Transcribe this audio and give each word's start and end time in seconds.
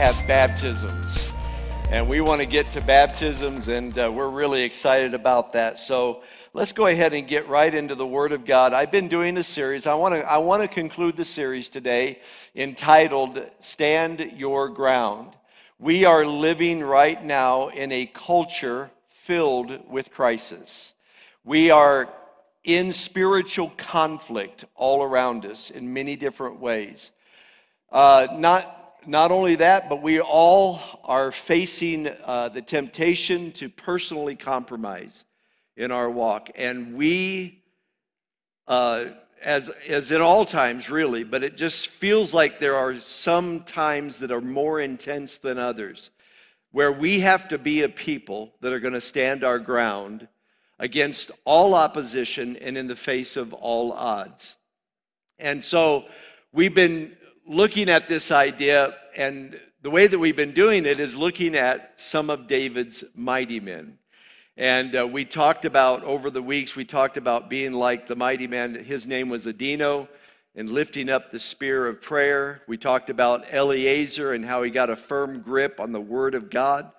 have 0.00 0.26
baptisms. 0.26 1.30
And 1.90 2.08
we 2.08 2.22
want 2.22 2.40
to 2.40 2.46
get 2.46 2.70
to 2.70 2.80
baptisms, 2.80 3.68
and 3.68 3.98
uh, 3.98 4.10
we're 4.10 4.30
really 4.30 4.62
excited 4.62 5.12
about 5.12 5.52
that. 5.52 5.78
So 5.78 6.22
let's 6.54 6.72
go 6.72 6.86
ahead 6.86 7.12
and 7.12 7.28
get 7.28 7.46
right 7.50 7.74
into 7.74 7.94
the 7.94 8.06
Word 8.06 8.32
of 8.32 8.46
God. 8.46 8.72
I've 8.72 8.90
been 8.90 9.08
doing 9.08 9.36
a 9.36 9.42
series. 9.42 9.86
I 9.86 9.92
want 9.92 10.14
to, 10.14 10.26
I 10.26 10.38
want 10.38 10.62
to 10.62 10.68
conclude 10.68 11.18
the 11.18 11.24
series 11.26 11.68
today 11.68 12.20
entitled 12.56 13.44
Stand 13.60 14.20
Your 14.36 14.70
Ground. 14.70 15.34
We 15.78 16.06
are 16.06 16.24
living 16.24 16.82
right 16.82 17.22
now 17.22 17.68
in 17.68 17.92
a 17.92 18.06
culture 18.06 18.90
filled 19.10 19.86
with 19.86 20.10
crisis. 20.10 20.94
We 21.44 21.70
are 21.70 22.08
in 22.64 22.92
spiritual 22.92 23.70
conflict 23.76 24.64
all 24.76 25.02
around 25.02 25.44
us 25.44 25.68
in 25.68 25.92
many 25.92 26.16
different 26.16 26.58
ways. 26.58 27.12
Uh, 27.92 28.28
not 28.32 28.79
not 29.06 29.30
only 29.30 29.56
that, 29.56 29.88
but 29.88 30.02
we 30.02 30.20
all 30.20 30.80
are 31.04 31.32
facing 31.32 32.08
uh, 32.24 32.48
the 32.48 32.62
temptation 32.62 33.52
to 33.52 33.68
personally 33.68 34.36
compromise 34.36 35.24
in 35.76 35.90
our 35.90 36.10
walk. 36.10 36.50
And 36.56 36.94
we, 36.94 37.62
uh, 38.68 39.06
as, 39.42 39.70
as 39.88 40.12
in 40.12 40.20
all 40.20 40.44
times, 40.44 40.90
really, 40.90 41.24
but 41.24 41.42
it 41.42 41.56
just 41.56 41.88
feels 41.88 42.34
like 42.34 42.60
there 42.60 42.76
are 42.76 42.98
some 43.00 43.60
times 43.60 44.18
that 44.18 44.30
are 44.30 44.40
more 44.40 44.80
intense 44.80 45.38
than 45.38 45.58
others, 45.58 46.10
where 46.72 46.92
we 46.92 47.20
have 47.20 47.48
to 47.48 47.58
be 47.58 47.82
a 47.82 47.88
people 47.88 48.52
that 48.60 48.72
are 48.72 48.80
going 48.80 48.94
to 48.94 49.00
stand 49.00 49.42
our 49.44 49.58
ground 49.58 50.28
against 50.78 51.30
all 51.44 51.74
opposition 51.74 52.56
and 52.56 52.76
in 52.76 52.86
the 52.86 52.96
face 52.96 53.36
of 53.36 53.52
all 53.52 53.92
odds. 53.92 54.56
And 55.38 55.64
so 55.64 56.04
we've 56.52 56.74
been 56.74 57.16
looking 57.50 57.90
at 57.90 58.06
this 58.06 58.30
idea, 58.30 58.94
and 59.16 59.58
the 59.82 59.90
way 59.90 60.06
that 60.06 60.16
we've 60.16 60.36
been 60.36 60.54
doing 60.54 60.86
it 60.86 61.00
is 61.00 61.16
looking 61.16 61.56
at 61.56 61.98
some 61.98 62.30
of 62.30 62.46
David's 62.46 63.02
mighty 63.16 63.58
men. 63.58 63.98
And 64.56 64.94
uh, 64.94 65.08
we 65.10 65.24
talked 65.24 65.64
about, 65.64 66.04
over 66.04 66.30
the 66.30 66.40
weeks, 66.40 66.76
we 66.76 66.84
talked 66.84 67.16
about 67.16 67.50
being 67.50 67.72
like 67.72 68.06
the 68.06 68.14
mighty 68.14 68.46
man. 68.46 68.76
His 68.76 69.04
name 69.04 69.28
was 69.28 69.46
Adino, 69.46 70.06
and 70.54 70.70
lifting 70.70 71.10
up 71.10 71.32
the 71.32 71.40
spear 71.40 71.88
of 71.88 72.00
prayer. 72.00 72.62
We 72.68 72.76
talked 72.76 73.10
about 73.10 73.44
Eleazar 73.50 74.32
and 74.32 74.44
how 74.44 74.62
he 74.62 74.70
got 74.70 74.88
a 74.88 74.94
firm 74.94 75.40
grip 75.40 75.80
on 75.80 75.90
the 75.90 76.00
word 76.00 76.36
of 76.36 76.50
God, 76.50 76.92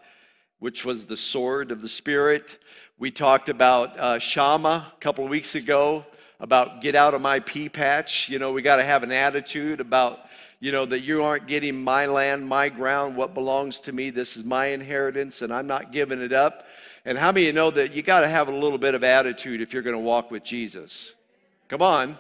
which 0.60 0.84
was 0.84 1.06
the 1.06 1.16
sword 1.16 1.72
of 1.72 1.82
the 1.82 1.88
Spirit. 1.88 2.60
We 3.00 3.10
talked 3.10 3.48
about 3.48 3.98
uh, 3.98 4.20
Shammah 4.20 4.92
a 4.94 5.00
couple 5.00 5.24
of 5.24 5.30
weeks 5.30 5.56
ago, 5.56 6.06
about 6.42 6.82
get 6.82 6.96
out 6.96 7.14
of 7.14 7.22
my 7.22 7.40
pea 7.40 7.70
patch. 7.70 8.28
You 8.28 8.38
know, 8.38 8.52
we 8.52 8.62
got 8.62 8.78
to 8.78 8.84
have 8.84 9.04
an 9.04 9.14
attitude 9.14 9.80
about 9.80 10.26
you 10.62 10.72
know, 10.72 10.86
that 10.86 11.02
you 11.02 11.24
aren't 11.24 11.48
getting 11.48 11.84
my 11.84 12.06
land, 12.06 12.48
my 12.48 12.70
ground, 12.70 13.18
what 13.18 13.34
belongs 13.34 13.80
to 13.82 13.92
me. 13.92 14.12
This 14.12 14.38
is 14.38 14.46
my 14.46 14.68
inheritance, 14.68 15.42
and 15.42 15.52
I'm 15.52 15.66
not 15.66 15.92
giving 15.92 16.22
it 16.22 16.32
up. 16.32 16.68
And 17.04 17.18
how 17.18 17.32
many 17.32 17.46
of 17.46 17.48
you 17.48 17.54
know 17.54 17.72
that 17.72 17.94
you 17.94 18.04
got 18.04 18.22
to 18.22 18.30
have 18.30 18.48
a 18.48 18.56
little 18.56 18.78
bit 18.78 18.94
of 18.94 19.04
attitude 19.04 19.60
if 19.60 19.74
you're 19.74 19.82
going 19.82 19.96
to 19.96 20.00
walk 20.00 20.30
with 20.30 20.44
Jesus? 20.44 21.16
Come 21.68 21.82
on. 21.82 22.16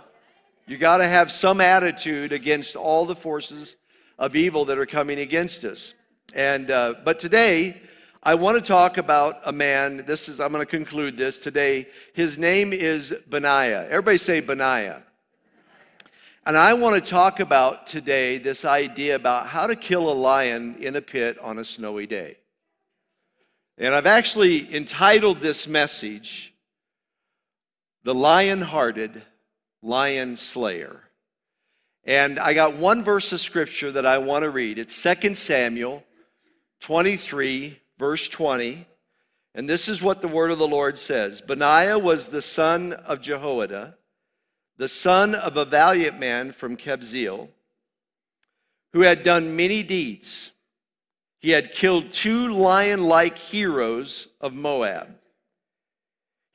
You 0.65 0.77
got 0.77 0.97
to 0.97 1.07
have 1.07 1.31
some 1.31 1.61
attitude 1.61 2.33
against 2.33 2.75
all 2.75 3.05
the 3.05 3.15
forces 3.15 3.77
of 4.17 4.35
evil 4.35 4.65
that 4.65 4.79
are 4.79 4.87
coming 4.87 5.19
against 5.19 5.63
us. 5.63 5.93
And 6.33 6.71
uh, 6.71 6.95
but 7.05 7.19
today, 7.19 7.79
I 8.23 8.33
want 8.35 8.57
to 8.57 8.63
talk 8.63 8.97
about 8.97 9.39
a 9.45 9.51
man. 9.51 10.03
This 10.07 10.27
is 10.27 10.39
I'm 10.39 10.51
going 10.51 10.65
to 10.65 10.69
conclude 10.69 11.15
this 11.15 11.39
today. 11.39 11.87
His 12.13 12.39
name 12.39 12.73
is 12.73 13.13
Benaiah. 13.29 13.87
Everybody 13.87 14.17
say 14.17 14.39
Benaiah. 14.39 15.03
And 16.43 16.57
I 16.57 16.73
want 16.73 16.95
to 16.95 17.07
talk 17.07 17.39
about 17.39 17.85
today 17.85 18.39
this 18.39 18.65
idea 18.65 19.15
about 19.15 19.45
how 19.45 19.67
to 19.67 19.75
kill 19.75 20.09
a 20.09 20.13
lion 20.13 20.75
in 20.79 20.95
a 20.95 21.01
pit 21.01 21.37
on 21.37 21.59
a 21.59 21.63
snowy 21.63 22.07
day. 22.07 22.37
And 23.77 23.93
I've 23.93 24.07
actually 24.07 24.73
entitled 24.73 25.39
this 25.39 25.67
message, 25.67 26.55
The 28.03 28.15
Lion 28.15 28.61
Hearted 28.61 29.21
Lion 29.83 30.35
Slayer. 30.35 31.03
And 32.05 32.39
I 32.39 32.55
got 32.55 32.75
one 32.75 33.03
verse 33.03 33.31
of 33.33 33.39
scripture 33.39 33.91
that 33.91 34.07
I 34.07 34.17
want 34.17 34.41
to 34.41 34.49
read. 34.49 34.79
It's 34.79 34.99
2 34.99 35.35
Samuel 35.35 36.03
23, 36.79 37.79
verse 37.99 38.27
20. 38.27 38.87
And 39.53 39.69
this 39.69 39.87
is 39.87 40.01
what 40.01 40.21
the 40.21 40.27
word 40.27 40.49
of 40.49 40.57
the 40.57 40.67
Lord 40.67 40.97
says 40.97 41.39
Benaiah 41.39 41.99
was 41.99 42.29
the 42.29 42.41
son 42.41 42.93
of 42.93 43.21
Jehoiada 43.21 43.95
the 44.81 44.87
son 44.87 45.35
of 45.35 45.57
a 45.57 45.63
valiant 45.63 46.17
man 46.17 46.51
from 46.51 46.75
Kabzeel, 46.75 47.49
who 48.93 49.01
had 49.01 49.21
done 49.21 49.55
many 49.55 49.83
deeds. 49.83 50.53
He 51.37 51.51
had 51.51 51.71
killed 51.71 52.11
two 52.11 52.51
lion 52.51 53.03
like 53.03 53.37
heroes 53.37 54.27
of 54.41 54.55
Moab. 54.55 55.09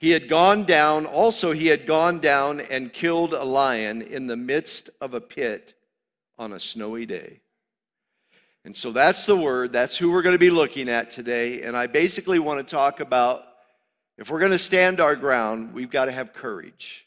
He 0.01 0.11
had 0.11 0.29
gone 0.29 0.65
down, 0.65 1.07
also, 1.07 1.53
he 1.53 1.69
had 1.69 1.87
gone 1.87 2.19
down 2.19 2.59
and 2.63 2.93
killed 2.93 3.33
a 3.33 3.45
lion 3.45 4.03
in 4.03 4.27
the 4.27 4.35
midst 4.35 4.91
of 5.01 5.15
a 5.15 5.21
pit 5.21 5.75
on 6.37 6.53
a 6.53 6.59
snowy 6.59 7.07
day. 7.07 7.39
And 8.65 8.77
so 8.77 8.91
that's 8.91 9.25
the 9.25 9.37
word. 9.37 9.73
That's 9.73 9.97
who 9.97 10.11
we're 10.11 10.23
going 10.23 10.35
to 10.35 10.41
be 10.41 10.51
looking 10.51 10.89
at 10.89 11.13
today. 11.13 11.63
And 11.63 11.77
I 11.77 11.87
basically 11.87 12.41
want 12.41 12.59
to 12.59 12.75
talk 12.75 12.99
about 12.99 13.45
if 14.19 14.31
we're 14.31 14.41
going 14.41 14.51
to 14.51 14.59
stand 14.59 14.99
our 14.99 15.15
ground, 15.15 15.73
we've 15.73 15.91
got 15.91 16.07
to 16.07 16.13
have 16.13 16.33
courage. 16.33 17.06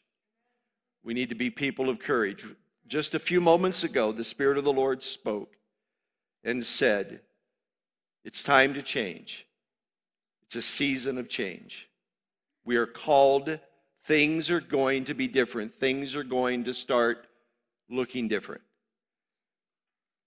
We 1.10 1.16
need 1.16 1.30
to 1.30 1.36
be 1.36 1.50
people 1.50 1.90
of 1.90 1.98
courage. 1.98 2.46
Just 2.88 3.16
a 3.16 3.20
few 3.20 3.42
moments 3.42 3.84
ago, 3.84 4.12
the 4.12 4.24
Spirit 4.24 4.60
of 4.60 4.64
the 4.64 4.72
Lord 4.72 5.02
spoke 5.02 5.56
and 6.44 6.64
said, 6.64 7.22
It's 8.24 8.44
time 8.44 8.76
to 8.76 8.84
change. 8.84 9.48
It's 10.44 10.56
a 10.56 10.62
season 10.62 11.18
of 11.18 11.28
change. 11.28 11.90
We 12.64 12.76
are 12.76 12.86
called, 12.86 13.60
things 14.04 14.52
are 14.52 14.62
going 14.62 15.06
to 15.06 15.16
be 15.16 15.28
different. 15.28 15.80
Things 15.80 16.16
are 16.16 16.24
going 16.24 16.66
to 16.66 16.76
start 16.76 17.26
looking 17.90 18.28
different. 18.28 18.62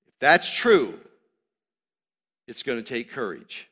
If 0.08 0.14
that's 0.18 0.52
true, 0.52 0.98
it's 2.48 2.64
going 2.64 2.78
to 2.78 2.82
take 2.82 3.12
courage. 3.12 3.68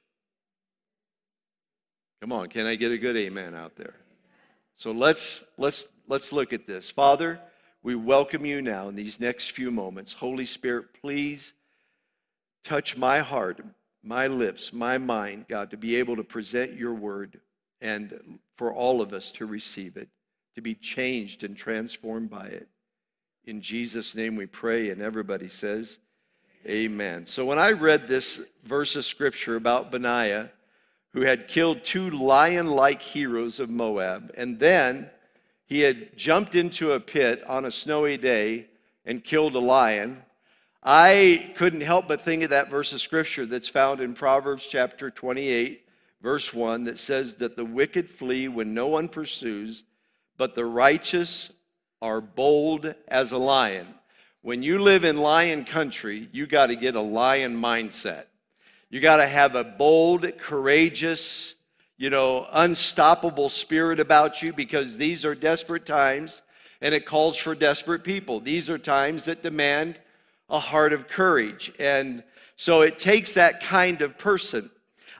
Come 2.20 2.30
on, 2.30 2.50
can 2.50 2.66
I 2.66 2.76
get 2.76 2.92
a 2.92 2.98
good 2.98 3.16
amen 3.16 3.56
out 3.56 3.74
there? 3.74 3.96
So 4.76 4.92
let's 4.92 5.42
let's 5.58 5.88
Let's 6.10 6.32
look 6.32 6.52
at 6.52 6.66
this. 6.66 6.90
Father, 6.90 7.40
we 7.84 7.94
welcome 7.94 8.44
you 8.44 8.60
now 8.60 8.88
in 8.88 8.96
these 8.96 9.20
next 9.20 9.52
few 9.52 9.70
moments. 9.70 10.12
Holy 10.12 10.44
Spirit, 10.44 10.86
please 11.00 11.54
touch 12.64 12.96
my 12.96 13.20
heart, 13.20 13.64
my 14.02 14.26
lips, 14.26 14.72
my 14.72 14.98
mind, 14.98 15.44
God, 15.48 15.70
to 15.70 15.76
be 15.76 15.94
able 15.94 16.16
to 16.16 16.24
present 16.24 16.72
your 16.72 16.94
word 16.94 17.38
and 17.80 18.40
for 18.56 18.74
all 18.74 19.00
of 19.00 19.12
us 19.12 19.30
to 19.30 19.46
receive 19.46 19.96
it, 19.96 20.08
to 20.56 20.60
be 20.60 20.74
changed 20.74 21.44
and 21.44 21.56
transformed 21.56 22.28
by 22.28 22.48
it. 22.48 22.66
In 23.44 23.62
Jesus' 23.62 24.16
name 24.16 24.34
we 24.34 24.46
pray, 24.46 24.90
and 24.90 25.00
everybody 25.00 25.48
says, 25.48 26.00
Amen. 26.66 27.24
So 27.24 27.44
when 27.44 27.60
I 27.60 27.70
read 27.70 28.08
this 28.08 28.40
verse 28.64 28.96
of 28.96 29.04
scripture 29.04 29.54
about 29.54 29.92
Benaiah, 29.92 30.50
who 31.12 31.20
had 31.20 31.46
killed 31.46 31.84
two 31.84 32.10
lion 32.10 32.66
like 32.66 33.00
heroes 33.00 33.60
of 33.60 33.70
Moab, 33.70 34.32
and 34.36 34.58
then 34.58 35.08
he 35.70 35.82
had 35.82 36.16
jumped 36.16 36.56
into 36.56 36.92
a 36.92 37.00
pit 37.00 37.44
on 37.48 37.64
a 37.64 37.70
snowy 37.70 38.16
day 38.16 38.66
and 39.04 39.22
killed 39.22 39.54
a 39.54 39.60
lion. 39.60 40.20
I 40.82 41.52
couldn't 41.54 41.82
help 41.82 42.08
but 42.08 42.22
think 42.22 42.42
of 42.42 42.50
that 42.50 42.68
verse 42.68 42.92
of 42.92 43.00
scripture 43.00 43.46
that's 43.46 43.68
found 43.68 44.00
in 44.00 44.14
Proverbs 44.14 44.66
chapter 44.68 45.12
28, 45.12 45.86
verse 46.20 46.52
1, 46.52 46.84
that 46.84 46.98
says 46.98 47.36
that 47.36 47.54
the 47.54 47.64
wicked 47.64 48.10
flee 48.10 48.48
when 48.48 48.74
no 48.74 48.88
one 48.88 49.06
pursues, 49.06 49.84
but 50.36 50.56
the 50.56 50.66
righteous 50.66 51.52
are 52.02 52.20
bold 52.20 52.92
as 53.06 53.30
a 53.30 53.38
lion. 53.38 53.86
When 54.42 54.64
you 54.64 54.82
live 54.82 55.04
in 55.04 55.18
lion 55.18 55.64
country, 55.64 56.28
you 56.32 56.48
got 56.48 56.66
to 56.66 56.74
get 56.74 56.96
a 56.96 57.00
lion 57.00 57.56
mindset. 57.56 58.24
You 58.88 58.98
got 58.98 59.18
to 59.18 59.26
have 59.28 59.54
a 59.54 59.62
bold, 59.62 60.26
courageous, 60.38 61.54
you 62.00 62.08
know, 62.08 62.46
unstoppable 62.52 63.50
spirit 63.50 64.00
about 64.00 64.40
you 64.40 64.54
because 64.54 64.96
these 64.96 65.26
are 65.26 65.34
desperate 65.34 65.84
times 65.84 66.40
and 66.80 66.94
it 66.94 67.04
calls 67.04 67.36
for 67.36 67.54
desperate 67.54 68.02
people. 68.02 68.40
These 68.40 68.70
are 68.70 68.78
times 68.78 69.26
that 69.26 69.42
demand 69.42 70.00
a 70.48 70.58
heart 70.58 70.94
of 70.94 71.08
courage. 71.08 71.70
And 71.78 72.24
so 72.56 72.80
it 72.80 72.98
takes 72.98 73.34
that 73.34 73.62
kind 73.62 74.00
of 74.00 74.16
person. 74.16 74.70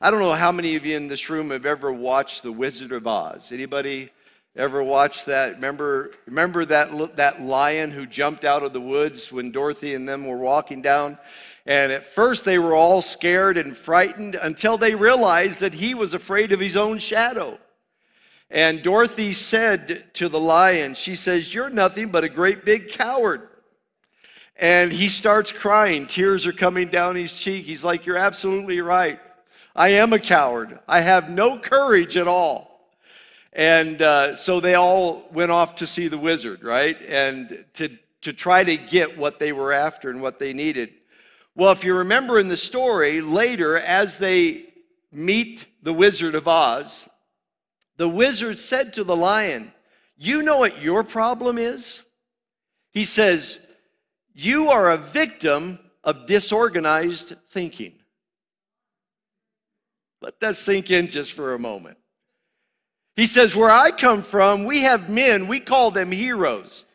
I 0.01 0.11
don't 0.11 0.21
know 0.21 0.33
how 0.33 0.53
many 0.53 0.75
of 0.75 0.87
you 0.87 0.97
in 0.97 1.07
this 1.07 1.29
room 1.29 1.51
have 1.51 1.67
ever 1.67 1.93
watched 1.93 2.43
The 2.43 2.51
Wizard 2.51 2.93
of 2.93 3.07
Oz. 3.07 3.53
Anybody 3.53 4.09
ever 4.57 4.83
watched 4.83 5.27
that? 5.27 5.57
Remember, 5.57 6.13
remember 6.25 6.65
that, 6.65 7.15
that 7.17 7.43
lion 7.43 7.91
who 7.91 8.07
jumped 8.07 8.47
out 8.47 8.63
of 8.63 8.73
the 8.73 8.81
woods 8.81 9.31
when 9.31 9.53
Dorothy 9.53 9.93
and 9.93 10.09
them 10.09 10.27
were 10.27 10.39
walking 10.39 10.81
down 10.81 11.19
and 11.67 11.93
at 11.93 12.07
first, 12.07 12.45
they 12.45 12.59
were 12.59 12.75
all 12.75 13.03
scared 13.03 13.59
and 13.59 13.77
frightened 13.77 14.35
until 14.35 14.79
they 14.79 14.95
realized 14.95 15.61
that 15.61 15.75
he 15.75 15.95
was 15.95 16.15
afraid 16.15 16.53
of 16.53 16.61
his 16.61 16.77
own 16.77 16.99
shadow. 16.99 17.59
And 18.51 18.83
Dorothy 18.83 19.33
said 19.33 20.13
to 20.15 20.29
the 20.29 20.41
lion, 20.41 20.95
She 20.95 21.15
says, 21.15 21.55
You're 21.55 21.71
nothing 21.71 22.09
but 22.09 22.25
a 22.25 22.29
great 22.29 22.65
big 22.65 22.89
coward. 22.89 23.49
And 24.57 24.93
he 24.93 25.09
starts 25.09 25.53
crying. 25.53 26.07
Tears 26.07 26.47
are 26.47 26.53
coming 26.53 26.89
down 26.89 27.15
his 27.15 27.33
cheek. 27.33 27.67
He's 27.67 27.85
like, 27.85 28.07
You're 28.07 28.17
absolutely 28.17 28.81
right. 28.81 29.21
I 29.77 29.91
am 29.91 30.13
a 30.13 30.19
coward. 30.19 30.81
I 30.89 31.01
have 31.01 31.31
no 31.31 31.59
courage 31.59 32.17
at 32.17 32.27
all. 32.27 32.91
And 33.53 34.01
uh, 34.01 34.35
so 34.35 34.61
they 34.61 34.75
all 34.75 35.29
went 35.33 35.51
off 35.51 35.77
to 35.77 35.87
see 35.87 36.09
the 36.09 36.19
wizard, 36.19 36.65
right? 36.65 37.01
And 37.09 37.65
to, 37.75 37.97
to 38.23 38.33
try 38.33 38.65
to 38.65 38.77
get 38.77 39.17
what 39.17 39.39
they 39.39 39.53
were 39.53 39.73
after 39.73 40.11
and 40.11 40.21
what 40.23 40.39
they 40.39 40.53
needed. 40.53 40.91
Well, 41.55 41.73
if 41.73 41.85
you 41.85 41.95
remember 41.95 42.39
in 42.39 42.49
the 42.49 42.57
story, 42.57 43.21
later, 43.21 43.77
as 43.77 44.19
they 44.19 44.67
meet 45.13 45.67
the 45.83 45.93
Wizard 45.93 46.35
of 46.35 46.47
Oz, 46.47 47.09
the 48.01 48.09
wizard 48.09 48.59
said 48.59 48.95
to 48.95 49.05
the 49.05 49.15
lion, 49.15 49.73
You 50.17 50.43
know 50.43 50.57
what 50.57 50.81
your 50.81 51.05
problem 51.05 51.59
is? 51.59 52.03
He 52.93 53.05
says, 53.05 53.59
You 54.33 54.71
are 54.71 54.91
a 54.91 54.97
victim 54.97 55.79
of 56.03 56.25
disorganized 56.25 57.35
thinking. 57.51 57.93
Let 60.23 60.41
that 60.41 60.57
sink 60.57 60.91
in 60.91 61.09
just 61.09 61.33
for 61.33 61.53
a 61.53 61.59
moment. 61.59 61.99
He 63.17 63.27
says, 63.27 63.55
Where 63.55 63.71
I 63.71 63.91
come 63.91 64.23
from, 64.23 64.65
we 64.65 64.81
have 64.81 65.11
men, 65.11 65.47
we 65.47 65.61
call 65.61 65.91
them 65.91 66.11
heroes. 66.11 66.87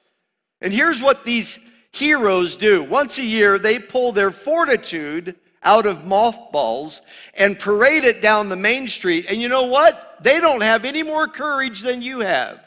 And 0.59 0.73
here's 0.73 1.03
what 1.03 1.23
these 1.23 1.59
heroes 1.95 2.57
do 2.57 2.83
once 2.83 3.17
a 3.17 3.23
year, 3.23 3.57
they 3.57 3.79
pull 3.79 4.11
their 4.11 4.31
fortitude 4.31 5.35
out 5.63 5.85
of 5.85 6.05
mothballs 6.05 7.01
and 7.33 7.57
parade 7.57 8.03
it 8.03 8.21
down 8.21 8.49
the 8.49 8.55
main 8.55 8.87
street. 8.87 9.25
And 9.29 9.41
you 9.41 9.49
know 9.49 9.63
what? 9.63 10.17
They 10.21 10.39
don't 10.39 10.61
have 10.61 10.85
any 10.85 11.03
more 11.03 11.27
courage 11.27 11.81
than 11.81 12.01
you 12.01 12.19
have. 12.19 12.59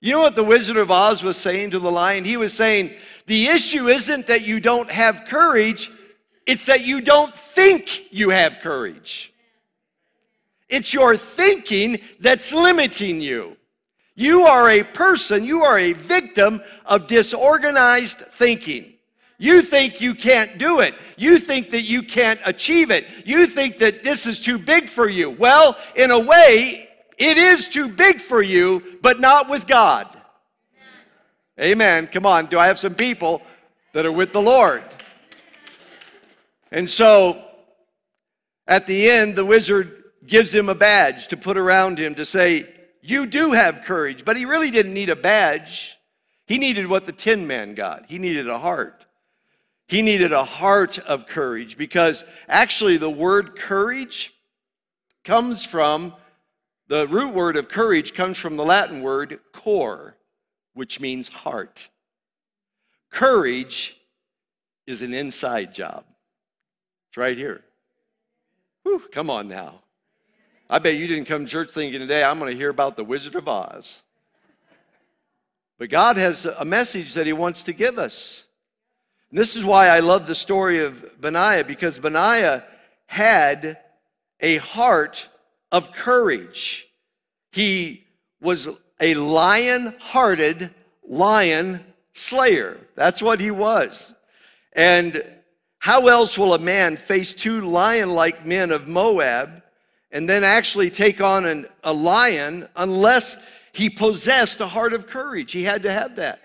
You 0.00 0.12
know 0.12 0.20
what 0.20 0.36
the 0.36 0.44
Wizard 0.44 0.76
of 0.76 0.90
Oz 0.90 1.22
was 1.22 1.36
saying 1.36 1.70
to 1.70 1.78
the 1.80 1.90
lion? 1.90 2.24
He 2.24 2.36
was 2.36 2.52
saying, 2.52 2.92
The 3.26 3.46
issue 3.46 3.88
isn't 3.88 4.28
that 4.28 4.42
you 4.42 4.60
don't 4.60 4.90
have 4.90 5.24
courage, 5.26 5.90
it's 6.46 6.66
that 6.66 6.84
you 6.84 7.00
don't 7.00 7.34
think 7.34 8.12
you 8.12 8.30
have 8.30 8.60
courage. 8.60 9.32
It's 10.68 10.92
your 10.92 11.16
thinking 11.16 11.98
that's 12.20 12.52
limiting 12.52 13.20
you. 13.20 13.56
You 14.18 14.46
are 14.46 14.68
a 14.68 14.82
person, 14.82 15.44
you 15.44 15.62
are 15.62 15.78
a 15.78 15.92
victim 15.92 16.60
of 16.84 17.06
disorganized 17.06 18.18
thinking. 18.18 18.94
You 19.38 19.62
think 19.62 20.00
you 20.00 20.12
can't 20.12 20.58
do 20.58 20.80
it. 20.80 20.96
You 21.16 21.38
think 21.38 21.70
that 21.70 21.82
you 21.82 22.02
can't 22.02 22.40
achieve 22.44 22.90
it. 22.90 23.06
You 23.24 23.46
think 23.46 23.78
that 23.78 24.02
this 24.02 24.26
is 24.26 24.40
too 24.40 24.58
big 24.58 24.88
for 24.88 25.08
you. 25.08 25.30
Well, 25.30 25.78
in 25.94 26.10
a 26.10 26.18
way, 26.18 26.88
it 27.16 27.38
is 27.38 27.68
too 27.68 27.88
big 27.88 28.20
for 28.20 28.42
you, 28.42 28.98
but 29.02 29.20
not 29.20 29.48
with 29.48 29.68
God. 29.68 30.08
Amen. 31.60 32.08
Come 32.08 32.26
on. 32.26 32.46
Do 32.46 32.58
I 32.58 32.66
have 32.66 32.80
some 32.80 32.96
people 32.96 33.40
that 33.92 34.04
are 34.04 34.10
with 34.10 34.32
the 34.32 34.42
Lord? 34.42 34.82
And 36.72 36.90
so, 36.90 37.40
at 38.66 38.88
the 38.88 39.08
end, 39.08 39.36
the 39.36 39.44
wizard 39.44 40.02
gives 40.26 40.52
him 40.52 40.68
a 40.68 40.74
badge 40.74 41.28
to 41.28 41.36
put 41.36 41.56
around 41.56 42.00
him 42.00 42.16
to 42.16 42.24
say, 42.24 42.74
You 43.00 43.26
do 43.26 43.52
have 43.52 43.84
courage. 43.84 44.24
But 44.24 44.36
he 44.36 44.44
really 44.44 44.70
didn't 44.70 44.94
need 44.94 45.10
a 45.10 45.16
badge. 45.16 45.96
He 46.46 46.58
needed 46.58 46.86
what 46.86 47.06
the 47.06 47.12
Tin 47.12 47.46
Man 47.46 47.74
got. 47.74 48.06
He 48.08 48.18
needed 48.18 48.48
a 48.48 48.58
heart. 48.58 49.06
He 49.86 50.02
needed 50.02 50.32
a 50.32 50.44
heart 50.44 50.98
of 50.98 51.26
courage 51.26 51.78
because 51.78 52.24
actually 52.46 52.98
the 52.98 53.10
word 53.10 53.56
courage 53.56 54.34
comes 55.24 55.64
from 55.64 56.14
the 56.88 57.06
root 57.08 57.34
word 57.34 57.56
of 57.56 57.68
courage 57.68 58.14
comes 58.14 58.38
from 58.38 58.56
the 58.56 58.64
Latin 58.64 59.02
word 59.02 59.40
cor, 59.52 60.16
which 60.72 61.00
means 61.00 61.28
heart. 61.28 61.88
Courage 63.10 63.96
is 64.86 65.02
an 65.02 65.12
inside 65.12 65.74
job. 65.74 66.04
It's 67.08 67.18
right 67.18 67.36
here. 67.36 67.62
Whew, 68.82 69.02
come 69.12 69.28
on 69.28 69.48
now. 69.48 69.80
I 70.70 70.78
bet 70.78 70.96
you 70.96 71.06
didn't 71.06 71.26
come 71.26 71.46
to 71.46 71.50
church 71.50 71.72
thinking 71.72 72.00
today, 72.00 72.22
I'm 72.22 72.38
going 72.38 72.50
to 72.50 72.56
hear 72.56 72.68
about 72.68 72.96
the 72.96 73.04
Wizard 73.04 73.34
of 73.34 73.48
Oz. 73.48 74.02
But 75.78 75.88
God 75.88 76.16
has 76.16 76.44
a 76.44 76.64
message 76.64 77.14
that 77.14 77.26
He 77.26 77.32
wants 77.32 77.62
to 77.64 77.72
give 77.72 77.98
us. 77.98 78.44
And 79.30 79.38
this 79.38 79.56
is 79.56 79.64
why 79.64 79.88
I 79.88 80.00
love 80.00 80.26
the 80.26 80.34
story 80.34 80.84
of 80.84 81.20
Benaiah, 81.20 81.64
because 81.64 81.98
Benaiah 81.98 82.64
had 83.06 83.78
a 84.40 84.56
heart 84.58 85.28
of 85.72 85.92
courage. 85.92 86.88
He 87.52 88.04
was 88.40 88.68
a 89.00 89.14
lion 89.14 89.94
hearted 89.98 90.70
lion 91.06 91.84
slayer. 92.12 92.78
That's 92.94 93.22
what 93.22 93.40
he 93.40 93.50
was. 93.50 94.14
And 94.72 95.24
how 95.78 96.08
else 96.08 96.36
will 96.36 96.54
a 96.54 96.58
man 96.58 96.96
face 96.96 97.34
two 97.34 97.62
lion 97.62 98.10
like 98.10 98.46
men 98.46 98.70
of 98.70 98.88
Moab 98.88 99.62
and 100.10 100.28
then 100.28 100.44
actually 100.44 100.90
take 100.90 101.20
on 101.20 101.44
an, 101.44 101.66
a 101.84 101.92
lion 101.92 102.68
unless 102.76 103.36
he 103.72 103.90
possessed 103.90 104.60
a 104.60 104.66
heart 104.66 104.92
of 104.92 105.06
courage? 105.06 105.52
He 105.52 105.62
had 105.62 105.82
to 105.84 105.92
have 105.92 106.16
that. 106.16 106.40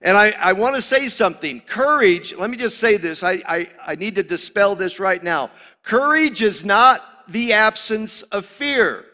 And 0.00 0.16
I, 0.16 0.30
I 0.38 0.52
want 0.52 0.76
to 0.76 0.82
say 0.82 1.08
something. 1.08 1.60
Courage, 1.60 2.34
let 2.34 2.50
me 2.50 2.56
just 2.56 2.78
say 2.78 2.96
this. 2.96 3.22
I, 3.22 3.42
I, 3.46 3.68
I 3.84 3.94
need 3.96 4.14
to 4.14 4.22
dispel 4.22 4.76
this 4.76 5.00
right 5.00 5.22
now. 5.22 5.50
Courage 5.82 6.42
is 6.42 6.64
not 6.64 7.00
the 7.28 7.52
absence 7.52 8.22
of 8.22 8.46
fear. 8.46 9.04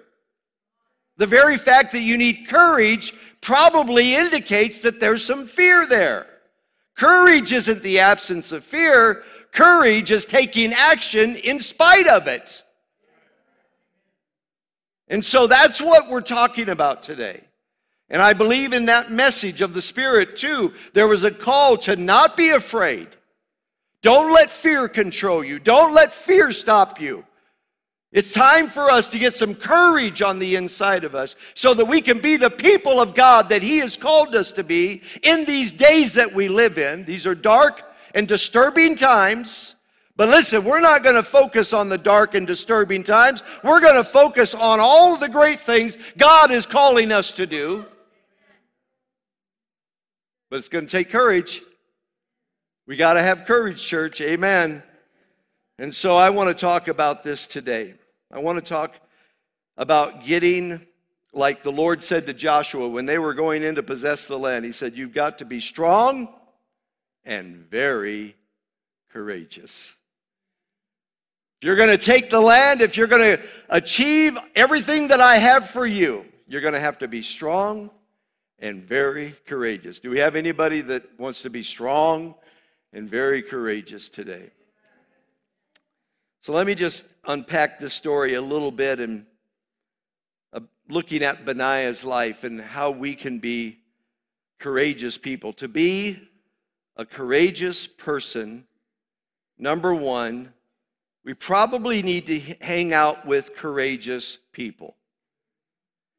The 1.17 1.27
very 1.27 1.57
fact 1.57 1.93
that 1.93 2.01
you 2.01 2.19
need 2.19 2.49
courage 2.49 3.15
probably 3.41 4.17
indicates 4.17 4.83
that 4.83 5.01
there's 5.01 5.25
some 5.25 5.47
fear 5.47 5.87
there. 5.87 6.27
Courage 6.97 7.53
isn't 7.53 7.83
the 7.83 8.01
absence 8.01 8.53
of 8.53 8.65
fear, 8.65 9.23
courage 9.53 10.11
is 10.11 10.27
taking 10.27 10.73
action 10.73 11.37
in 11.37 11.59
spite 11.59 12.07
of 12.07 12.27
it. 12.27 12.64
And 15.09 15.25
so 15.25 15.47
that's 15.47 15.81
what 15.81 16.09
we're 16.09 16.21
talking 16.21 16.69
about 16.69 17.03
today. 17.03 17.43
And 18.09 18.23
I 18.23 18.33
believe 18.33 18.73
in 18.73 18.87
that 18.87 19.11
message 19.11 19.61
of 19.61 19.75
the 19.75 19.83
Spirit 19.83 20.37
too. 20.37 20.73
There 20.93 21.09
was 21.09 21.25
a 21.25 21.31
call 21.31 21.77
to 21.79 21.97
not 21.97 22.37
be 22.37 22.51
afraid. 22.51 23.09
Don't 24.03 24.33
let 24.33 24.53
fear 24.53 24.89
control 24.89 25.43
you. 25.43 25.59
Don't 25.59 25.95
let 25.95 26.13
fear 26.13 26.53
stop 26.53 27.01
you. 27.01 27.25
It's 28.13 28.33
time 28.33 28.69
for 28.69 28.91
us 28.91 29.09
to 29.09 29.19
get 29.19 29.35
some 29.35 29.57
courage 29.57 30.23
on 30.23 30.39
the 30.39 30.55
inside 30.55 31.03
of 31.03 31.17
us 31.17 31.35
so 31.55 31.75
that 31.75 31.87
we 31.87 32.01
can 32.01 32.21
be 32.21 32.37
the 32.37 32.51
people 32.51 33.01
of 33.01 33.15
God 33.15 33.49
that 33.49 33.63
He 33.63 33.79
has 33.79 33.97
called 33.97 34.37
us 34.37 34.53
to 34.53 34.63
be 34.63 35.03
in 35.25 35.45
these 35.47 35.73
days 35.73 36.13
that 36.13 36.33
we 36.33 36.49
live 36.49 36.79
in. 36.79 37.05
These 37.05 37.27
are 37.27 37.35
dark 37.35 37.83
and 38.15 38.29
disturbing 38.29 38.95
times. 38.95 39.74
But 40.17 40.29
listen, 40.29 40.65
we're 40.65 40.81
not 40.81 41.03
going 41.03 41.17
to 41.17 41.25
focus 41.25 41.73
on 41.73 41.89
the 41.89 41.99
dark 41.99 42.35
and 42.35 42.47
disturbing 42.47 43.03
times. 43.03 43.43
We're 43.65 43.81
going 43.81 43.97
to 43.97 44.05
focus 44.05 44.55
on 44.55 44.79
all 44.81 45.15
of 45.15 45.21
the 45.21 45.29
great 45.29 45.59
things 45.59 45.99
God 46.17 46.53
is 46.53 46.67
calling 46.67 47.11
us 47.11 47.33
to 47.33 47.47
do. 47.47 47.85
But 50.51 50.59
it's 50.59 50.69
going 50.69 50.87
to 50.87 50.91
take 50.91 51.11
courage. 51.11 51.63
We 52.87 52.97
got 52.97 53.15
to 53.15 53.23
have 53.23 53.45
courage, 53.45 53.83
church. 53.83 54.21
Amen. 54.21 54.85
And 55.81 55.93
so 55.93 56.17
I 56.17 56.31
want 56.31 56.49
to 56.49 56.55
talk 56.55 56.87
about 56.87 57.25
this 57.25 57.49
today. 57.49 57.95
I 58.31 58.39
want 58.39 58.63
to 58.63 58.69
talk 58.69 58.95
about 59.77 60.25
getting, 60.25 60.87
like 61.33 61.65
the 61.65 61.73
Lord 61.73 62.05
said 62.05 62.27
to 62.27 62.35
Joshua 62.35 62.89
when 62.89 63.07
they 63.07 63.19
were 63.19 63.35
going 63.35 63.65
in 63.65 63.75
to 63.75 63.83
possess 63.83 64.27
the 64.27 64.39
land, 64.39 64.65
He 64.65 64.71
said, 64.71 64.97
You've 64.97 65.13
got 65.13 65.39
to 65.39 65.45
be 65.45 65.59
strong 65.59 66.29
and 67.25 67.69
very 67.69 68.37
courageous. 69.11 69.97
You're 71.65 71.77
going 71.77 71.89
to 71.89 71.97
take 71.97 72.29
the 72.29 72.43
land, 72.43 72.83
if 72.83 72.95
you're 72.95 73.07
going 73.07 73.39
to 73.39 73.43
achieve 73.71 74.37
everything 74.55 75.09
that 75.09 75.21
I 75.21 75.37
have 75.37 75.71
for 75.71 75.87
you, 75.87 76.27
you're 76.47 76.61
going 76.61 76.75
to 76.75 76.79
have 76.79 76.99
to 76.99 77.09
be 77.09 77.23
strong 77.23 77.89
and 78.59 78.85
very 78.85 79.35
courageous. 79.47 79.99
Do 79.99 80.11
we 80.11 80.19
have 80.19 80.37
anybody 80.37 80.83
that 80.83 81.19
wants 81.19 81.41
to 81.41 81.49
be 81.49 81.63
strong 81.63 82.35
and 82.93 83.09
very 83.09 83.41
courageous 83.41 84.11
today? 84.11 84.51
So 86.43 86.53
let 86.53 86.67
me 86.67 86.75
just 86.75 87.07
unpack 87.27 87.79
this 87.79 87.95
story 87.95 88.35
a 88.35 88.43
little 88.43 88.71
bit 88.71 89.01
and 89.01 89.25
uh, 90.53 90.61
looking 90.91 91.23
at 91.23 91.47
Benaiah's 91.47 92.05
life 92.05 92.45
and 92.45 92.61
how 92.61 92.91
we 92.91 93.15
can 93.15 93.39
be 93.39 93.79
courageous 94.59 95.17
people. 95.17 95.55
To 95.55 95.69
be 95.69 96.29
a 96.95 97.07
courageous 97.07 97.87
person, 97.87 98.67
number 99.57 99.95
one, 99.95 100.53
we 101.25 101.33
probably 101.33 102.03
need 102.03 102.27
to 102.27 102.39
hang 102.61 102.93
out 102.93 103.27
with 103.27 103.57
courageous 103.57 104.39
people. 104.53 104.95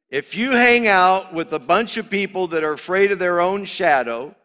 If 0.10 0.36
you 0.36 0.52
hang 0.52 0.88
out 0.88 1.34
with 1.34 1.54
a 1.54 1.60
bunch 1.60 1.98
of 1.98 2.10
people 2.10 2.48
that 2.50 2.64
are 2.64 2.74
afraid 2.74 3.12
of 3.12 3.20
their 3.20 3.40
own 3.40 3.66
shadow 3.66 4.36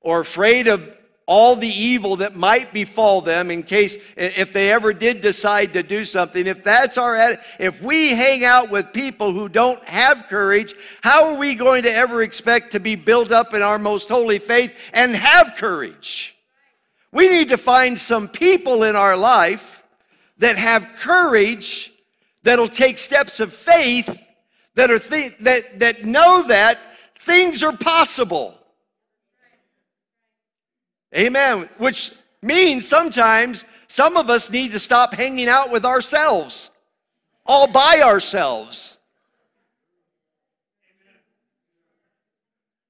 or 0.00 0.20
afraid 0.20 0.66
of 0.66 0.90
all 1.26 1.56
the 1.56 1.68
evil 1.68 2.16
that 2.16 2.36
might 2.36 2.72
befall 2.72 3.20
them 3.20 3.50
in 3.50 3.62
case 3.62 3.98
if 4.16 4.52
they 4.52 4.70
ever 4.70 4.92
did 4.92 5.20
decide 5.20 5.72
to 5.72 5.82
do 5.82 6.04
something 6.04 6.46
if 6.46 6.62
that's 6.62 6.96
our 6.96 7.36
if 7.58 7.82
we 7.82 8.10
hang 8.10 8.44
out 8.44 8.70
with 8.70 8.92
people 8.92 9.32
who 9.32 9.48
don't 9.48 9.82
have 9.82 10.28
courage 10.28 10.72
how 11.02 11.26
are 11.26 11.36
we 11.36 11.56
going 11.56 11.82
to 11.82 11.92
ever 11.92 12.22
expect 12.22 12.70
to 12.70 12.78
be 12.78 12.94
built 12.94 13.32
up 13.32 13.54
in 13.54 13.60
our 13.62 13.76
most 13.76 14.08
holy 14.08 14.38
faith 14.38 14.72
and 14.92 15.16
have 15.16 15.56
courage 15.56 16.36
We 17.10 17.28
need 17.28 17.48
to 17.48 17.58
find 17.58 17.98
some 17.98 18.28
people 18.28 18.84
in 18.84 18.94
our 18.94 19.16
life 19.16 19.76
that 20.38 20.56
have 20.56 20.88
courage, 20.98 21.92
that'll 22.42 22.68
take 22.68 22.98
steps 22.98 23.40
of 23.40 23.52
faith, 23.52 24.22
that, 24.74 24.90
are 24.90 24.98
th- 24.98 25.34
that, 25.40 25.80
that 25.80 26.04
know 26.04 26.42
that 26.48 26.78
things 27.18 27.62
are 27.62 27.76
possible. 27.76 28.54
Amen. 31.14 31.68
Which 31.78 32.12
means 32.42 32.86
sometimes 32.86 33.64
some 33.88 34.16
of 34.16 34.28
us 34.28 34.50
need 34.50 34.72
to 34.72 34.78
stop 34.78 35.14
hanging 35.14 35.48
out 35.48 35.70
with 35.70 35.84
ourselves, 35.84 36.70
all 37.44 37.66
by 37.66 38.02
ourselves. 38.04 38.98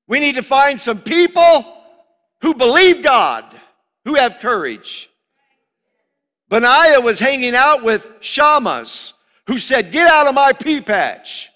We 0.08 0.20
need 0.20 0.36
to 0.36 0.42
find 0.42 0.80
some 0.80 1.00
people 1.00 1.64
who 2.40 2.54
believe 2.54 3.02
God, 3.02 3.44
who 4.04 4.14
have 4.14 4.38
courage. 4.38 5.10
Benaiah 6.48 7.00
was 7.00 7.18
hanging 7.18 7.54
out 7.54 7.82
with 7.82 8.20
Shammahs 8.20 9.14
who 9.46 9.58
said, 9.58 9.92
Get 9.92 10.08
out 10.08 10.26
of 10.26 10.34
my 10.34 10.52
pea 10.52 10.80
patch. 10.80 11.50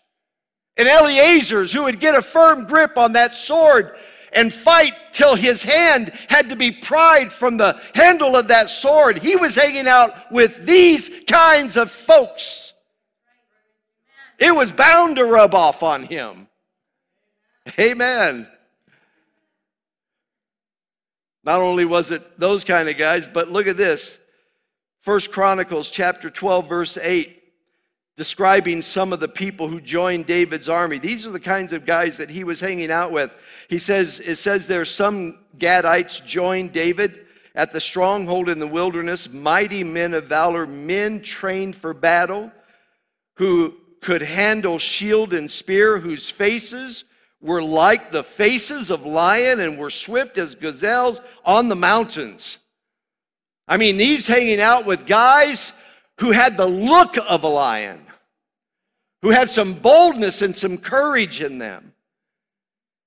And 0.76 0.88
Eleazar's 0.88 1.72
who 1.72 1.84
would 1.84 2.00
get 2.00 2.14
a 2.14 2.22
firm 2.22 2.64
grip 2.64 2.96
on 2.96 3.12
that 3.12 3.34
sword 3.34 3.92
and 4.32 4.52
fight 4.52 4.94
till 5.12 5.34
his 5.34 5.62
hand 5.62 6.12
had 6.28 6.48
to 6.48 6.56
be 6.56 6.70
pried 6.70 7.32
from 7.32 7.56
the 7.56 7.80
handle 7.94 8.36
of 8.36 8.48
that 8.48 8.70
sword. 8.70 9.18
He 9.18 9.36
was 9.36 9.54
hanging 9.54 9.88
out 9.88 10.14
with 10.30 10.64
these 10.64 11.10
kinds 11.26 11.76
of 11.76 11.90
folks. 11.90 12.72
It 14.38 14.54
was 14.54 14.72
bound 14.72 15.16
to 15.16 15.24
rub 15.24 15.54
off 15.54 15.82
on 15.82 16.04
him. 16.04 16.48
Amen. 17.78 18.48
Not 21.44 21.60
only 21.60 21.84
was 21.84 22.10
it 22.10 22.38
those 22.38 22.64
kind 22.64 22.88
of 22.88 22.96
guys, 22.96 23.28
but 23.28 23.50
look 23.50 23.66
at 23.66 23.76
this. 23.76 24.19
First 25.00 25.32
Chronicles 25.32 25.90
chapter 25.90 26.30
12 26.30 26.68
verse 26.68 26.96
8 26.96 27.38
describing 28.16 28.82
some 28.82 29.14
of 29.14 29.20
the 29.20 29.28
people 29.28 29.66
who 29.66 29.80
joined 29.80 30.26
David's 30.26 30.68
army. 30.68 30.98
These 30.98 31.26
are 31.26 31.30
the 31.30 31.40
kinds 31.40 31.72
of 31.72 31.86
guys 31.86 32.18
that 32.18 32.28
he 32.28 32.44
was 32.44 32.60
hanging 32.60 32.90
out 32.90 33.12
with. 33.12 33.34
He 33.68 33.78
says 33.78 34.20
it 34.20 34.36
says 34.36 34.66
there 34.66 34.84
some 34.84 35.38
Gadites 35.56 36.22
joined 36.26 36.72
David 36.72 37.26
at 37.54 37.72
the 37.72 37.80
stronghold 37.80 38.50
in 38.50 38.58
the 38.58 38.66
wilderness, 38.66 39.26
mighty 39.30 39.82
men 39.82 40.12
of 40.12 40.24
valor, 40.24 40.66
men 40.66 41.22
trained 41.22 41.76
for 41.76 41.94
battle, 41.94 42.52
who 43.36 43.74
could 44.02 44.20
handle 44.20 44.78
shield 44.78 45.32
and 45.32 45.50
spear, 45.50 45.98
whose 45.98 46.28
faces 46.28 47.04
were 47.40 47.62
like 47.62 48.12
the 48.12 48.22
faces 48.22 48.90
of 48.90 49.06
lion 49.06 49.60
and 49.60 49.78
were 49.78 49.88
swift 49.88 50.36
as 50.36 50.54
gazelles 50.54 51.20
on 51.42 51.68
the 51.70 51.76
mountains. 51.76 52.58
I 53.70 53.76
mean, 53.76 53.96
these 53.96 54.26
hanging 54.26 54.60
out 54.60 54.84
with 54.84 55.06
guys 55.06 55.72
who 56.18 56.32
had 56.32 56.56
the 56.56 56.66
look 56.66 57.16
of 57.16 57.44
a 57.44 57.48
lion 57.48 58.04
who 59.22 59.30
had 59.30 59.48
some 59.48 59.74
boldness 59.74 60.42
and 60.42 60.56
some 60.56 60.76
courage 60.76 61.40
in 61.40 61.58
them. 61.58 61.92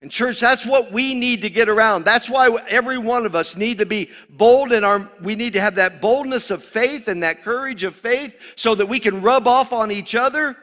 And 0.02 0.10
church, 0.10 0.40
that's 0.40 0.66
what 0.66 0.92
we 0.92 1.14
need 1.14 1.42
to 1.42 1.50
get 1.50 1.68
around. 1.68 2.06
That's 2.06 2.30
why 2.30 2.50
every 2.68 2.98
one 2.98 3.26
of 3.26 3.36
us 3.36 3.58
need 3.58 3.80
to 3.80 3.86
be 3.86 4.10
bold 4.30 4.72
in 4.72 4.86
our 4.86 5.10
we 5.22 5.36
need 5.36 5.54
to 5.54 5.62
have 5.62 5.76
that 5.76 6.02
boldness 6.02 6.50
of 6.50 6.64
faith 6.64 7.10
and 7.10 7.24
that 7.24 7.44
courage 7.44 7.84
of 7.84 7.96
faith 7.96 8.36
so 8.56 8.74
that 8.76 8.86
we 8.86 9.00
can 9.00 9.22
rub 9.22 9.48
off 9.48 9.74
on 9.74 9.92
each 9.92 10.16
other 10.16 10.56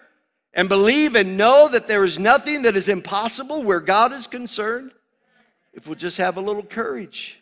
and 0.54 0.68
believe 0.68 1.14
and 1.14 1.36
know 1.36 1.68
that 1.68 1.88
there 1.88 2.04
is 2.04 2.18
nothing 2.18 2.62
that 2.62 2.74
is 2.74 2.88
impossible 2.88 3.62
where 3.62 3.80
God 3.80 4.12
is 4.12 4.26
concerned 4.26 4.92
if 5.74 5.86
we'll 5.86 5.94
just 5.94 6.18
have 6.18 6.38
a 6.38 6.40
little 6.40 6.62
courage. 6.62 7.39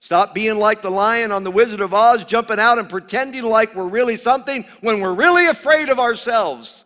Stop 0.00 0.34
being 0.34 0.58
like 0.58 0.80
the 0.80 0.90
lion 0.90 1.30
on 1.30 1.44
the 1.44 1.50
Wizard 1.50 1.80
of 1.80 1.92
Oz, 1.92 2.24
jumping 2.24 2.58
out 2.58 2.78
and 2.78 2.88
pretending 2.88 3.42
like 3.42 3.74
we're 3.74 3.84
really 3.86 4.16
something 4.16 4.64
when 4.80 5.00
we're 5.00 5.12
really 5.12 5.46
afraid 5.46 5.90
of 5.90 5.98
ourselves. 5.98 6.84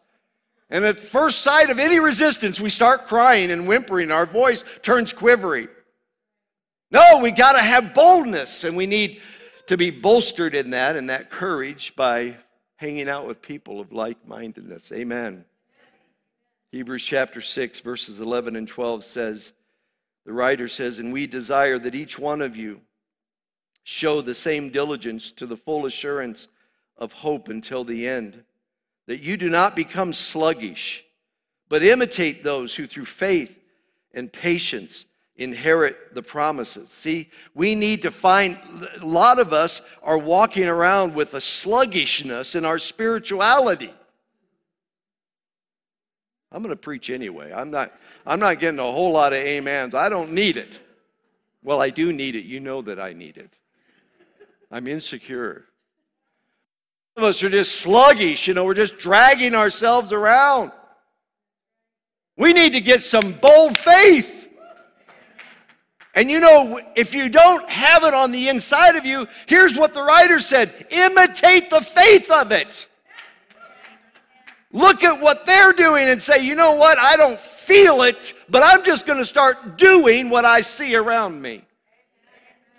And 0.68 0.84
at 0.84 0.98
first 0.98 1.42
sight 1.42 1.70
of 1.70 1.78
any 1.78 2.00
resistance, 2.00 2.60
we 2.60 2.70
start 2.70 3.06
crying 3.06 3.52
and 3.52 3.68
whimpering. 3.68 4.10
Our 4.10 4.26
voice 4.26 4.64
turns 4.82 5.12
quivery. 5.12 5.68
No, 6.90 7.20
we 7.22 7.30
got 7.30 7.52
to 7.52 7.62
have 7.62 7.94
boldness, 7.94 8.64
and 8.64 8.76
we 8.76 8.86
need 8.86 9.20
to 9.68 9.76
be 9.76 9.90
bolstered 9.90 10.54
in 10.54 10.70
that 10.70 10.96
and 10.96 11.08
that 11.08 11.30
courage 11.30 11.94
by 11.94 12.36
hanging 12.76 13.08
out 13.08 13.26
with 13.26 13.40
people 13.40 13.80
of 13.80 13.92
like 13.92 14.26
mindedness. 14.26 14.90
Amen. 14.92 15.44
Hebrews 16.72 17.04
chapter 17.04 17.40
6, 17.40 17.80
verses 17.80 18.20
11 18.20 18.56
and 18.56 18.66
12 18.66 19.04
says, 19.04 19.52
the 20.26 20.32
writer 20.32 20.68
says, 20.68 20.98
And 20.98 21.12
we 21.12 21.26
desire 21.26 21.78
that 21.78 21.94
each 21.94 22.18
one 22.18 22.42
of 22.42 22.56
you 22.56 22.80
show 23.84 24.20
the 24.20 24.34
same 24.34 24.70
diligence 24.70 25.30
to 25.32 25.46
the 25.46 25.56
full 25.56 25.86
assurance 25.86 26.48
of 26.96 27.12
hope 27.12 27.48
until 27.48 27.84
the 27.84 28.08
end, 28.08 28.42
that 29.06 29.20
you 29.20 29.36
do 29.36 29.48
not 29.48 29.76
become 29.76 30.12
sluggish, 30.12 31.04
but 31.68 31.82
imitate 31.82 32.42
those 32.42 32.74
who 32.74 32.86
through 32.86 33.04
faith 33.04 33.56
and 34.14 34.32
patience 34.32 35.04
inherit 35.36 36.14
the 36.14 36.22
promises. 36.22 36.90
See, 36.90 37.28
we 37.54 37.74
need 37.74 38.02
to 38.02 38.10
find, 38.10 38.56
a 39.00 39.04
lot 39.04 39.38
of 39.38 39.52
us 39.52 39.82
are 40.02 40.18
walking 40.18 40.64
around 40.64 41.14
with 41.14 41.34
a 41.34 41.40
sluggishness 41.40 42.54
in 42.54 42.64
our 42.64 42.78
spirituality. 42.78 43.92
I'm 46.52 46.62
going 46.62 46.70
to 46.70 46.76
preach 46.76 47.10
anyway. 47.10 47.52
I'm 47.52 47.70
not, 47.72 47.92
I'm 48.24 48.38
not 48.38 48.60
getting 48.60 48.78
a 48.78 48.84
whole 48.84 49.12
lot 49.12 49.32
of 49.32 49.44
amens. 49.44 49.94
I 49.94 50.08
don't 50.08 50.32
need 50.32 50.56
it. 50.56 50.78
Well, 51.64 51.82
I 51.82 51.90
do 51.90 52.12
need 52.12 52.36
it. 52.36 52.44
You 52.44 52.60
know 52.60 52.80
that 52.82 53.00
I 53.00 53.12
need 53.12 53.36
it. 53.36 53.58
I'm 54.74 54.88
insecure. 54.88 55.66
Some 57.14 57.22
of 57.22 57.28
us 57.30 57.44
are 57.44 57.48
just 57.48 57.76
sluggish, 57.76 58.48
you 58.48 58.54
know, 58.54 58.64
we're 58.64 58.74
just 58.74 58.98
dragging 58.98 59.54
ourselves 59.54 60.10
around. 60.10 60.72
We 62.36 62.52
need 62.52 62.72
to 62.72 62.80
get 62.80 63.00
some 63.00 63.38
bold 63.40 63.78
faith. 63.78 64.48
And 66.16 66.28
you 66.28 66.40
know, 66.40 66.80
if 66.96 67.14
you 67.14 67.28
don't 67.28 67.68
have 67.70 68.02
it 68.02 68.14
on 68.14 68.32
the 68.32 68.48
inside 68.48 68.96
of 68.96 69.06
you, 69.06 69.28
here's 69.46 69.78
what 69.78 69.94
the 69.94 70.02
writer 70.02 70.40
said 70.40 70.88
imitate 70.90 71.70
the 71.70 71.80
faith 71.80 72.28
of 72.32 72.50
it. 72.50 72.88
Look 74.72 75.04
at 75.04 75.20
what 75.20 75.46
they're 75.46 75.72
doing 75.72 76.08
and 76.08 76.20
say, 76.20 76.44
you 76.44 76.56
know 76.56 76.72
what, 76.72 76.98
I 76.98 77.14
don't 77.14 77.38
feel 77.38 78.02
it, 78.02 78.32
but 78.48 78.64
I'm 78.64 78.84
just 78.84 79.06
going 79.06 79.20
to 79.20 79.24
start 79.24 79.78
doing 79.78 80.30
what 80.30 80.44
I 80.44 80.62
see 80.62 80.96
around 80.96 81.40
me 81.40 81.62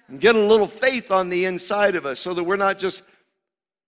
and 0.07 0.19
get 0.19 0.35
a 0.35 0.39
little 0.39 0.67
faith 0.67 1.11
on 1.11 1.29
the 1.29 1.45
inside 1.45 1.95
of 1.95 2.05
us 2.05 2.19
so 2.19 2.33
that 2.33 2.43
we're 2.43 2.55
not 2.55 2.79
just 2.79 3.03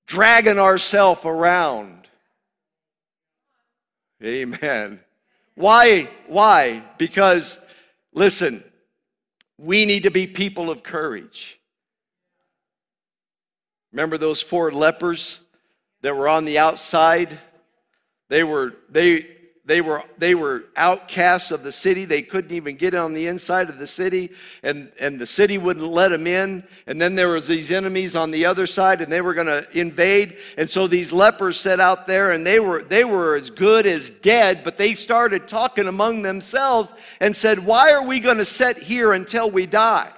dragging 0.06 0.60
ourselves 0.60 1.26
around. 1.26 2.08
Amen. 4.24 5.00
Why? 5.56 6.10
Why? 6.28 6.84
Because, 6.98 7.60
listen, 8.14 8.64
we 9.58 9.86
need 9.86 10.04
to 10.04 10.12
be 10.12 10.28
people 10.28 10.70
of 10.70 10.84
courage. 10.84 11.60
Remember 13.92 14.18
those 14.18 14.42
four 14.42 14.72
lepers 14.72 15.40
that 16.02 16.16
were 16.16 16.28
on 16.28 16.46
the 16.46 16.60
outside? 16.60 17.38
They 18.30 18.44
were, 18.44 18.76
they, 18.90 19.37
they 19.68 19.82
were, 19.82 20.02
they 20.18 20.34
were 20.34 20.64
outcasts 20.78 21.52
of 21.52 21.62
the 21.62 21.74
city. 21.74 22.06
They 22.06 22.22
couldn't 22.22 22.54
even 22.54 22.78
get 22.78 22.96
on 22.96 23.14
the 23.14 23.28
inside 23.28 23.70
of 23.70 23.78
the 23.78 23.86
city, 23.86 24.32
and, 24.64 24.90
and 24.98 25.20
the 25.20 25.26
city 25.26 25.58
wouldn't 25.58 25.86
let 25.86 26.12
them 26.12 26.26
in. 26.26 26.64
And 26.88 27.02
then 27.02 27.16
there 27.16 27.28
was 27.28 27.50
these 27.50 27.70
enemies 27.70 28.16
on 28.16 28.32
the 28.32 28.46
other 28.46 28.66
side, 28.66 29.02
and 29.02 29.12
they 29.12 29.20
were 29.20 29.34
going 29.34 29.48
to 29.48 29.68
invade. 29.78 30.38
And 30.58 30.70
so 30.70 30.88
these 30.88 31.12
lepers 31.12 31.60
sat 31.60 31.82
out 31.82 32.08
there, 32.08 32.32
and 32.32 32.48
they 32.48 32.62
were, 32.62 32.82
they 32.84 33.04
were 33.04 33.36
as 33.36 33.50
good 33.50 33.86
as 33.86 34.10
dead, 34.10 34.64
but 34.64 34.78
they 34.78 34.96
started 34.96 35.50
talking 35.50 35.88
among 35.88 36.22
themselves 36.22 36.94
and 37.20 37.36
said, 37.36 37.60
Why 37.60 37.92
are 37.92 38.06
we 38.06 38.22
going 38.22 38.38
to 38.38 38.46
sit 38.46 38.78
here 38.78 39.12
until 39.12 39.52
we 39.52 39.66
die? 39.66 40.14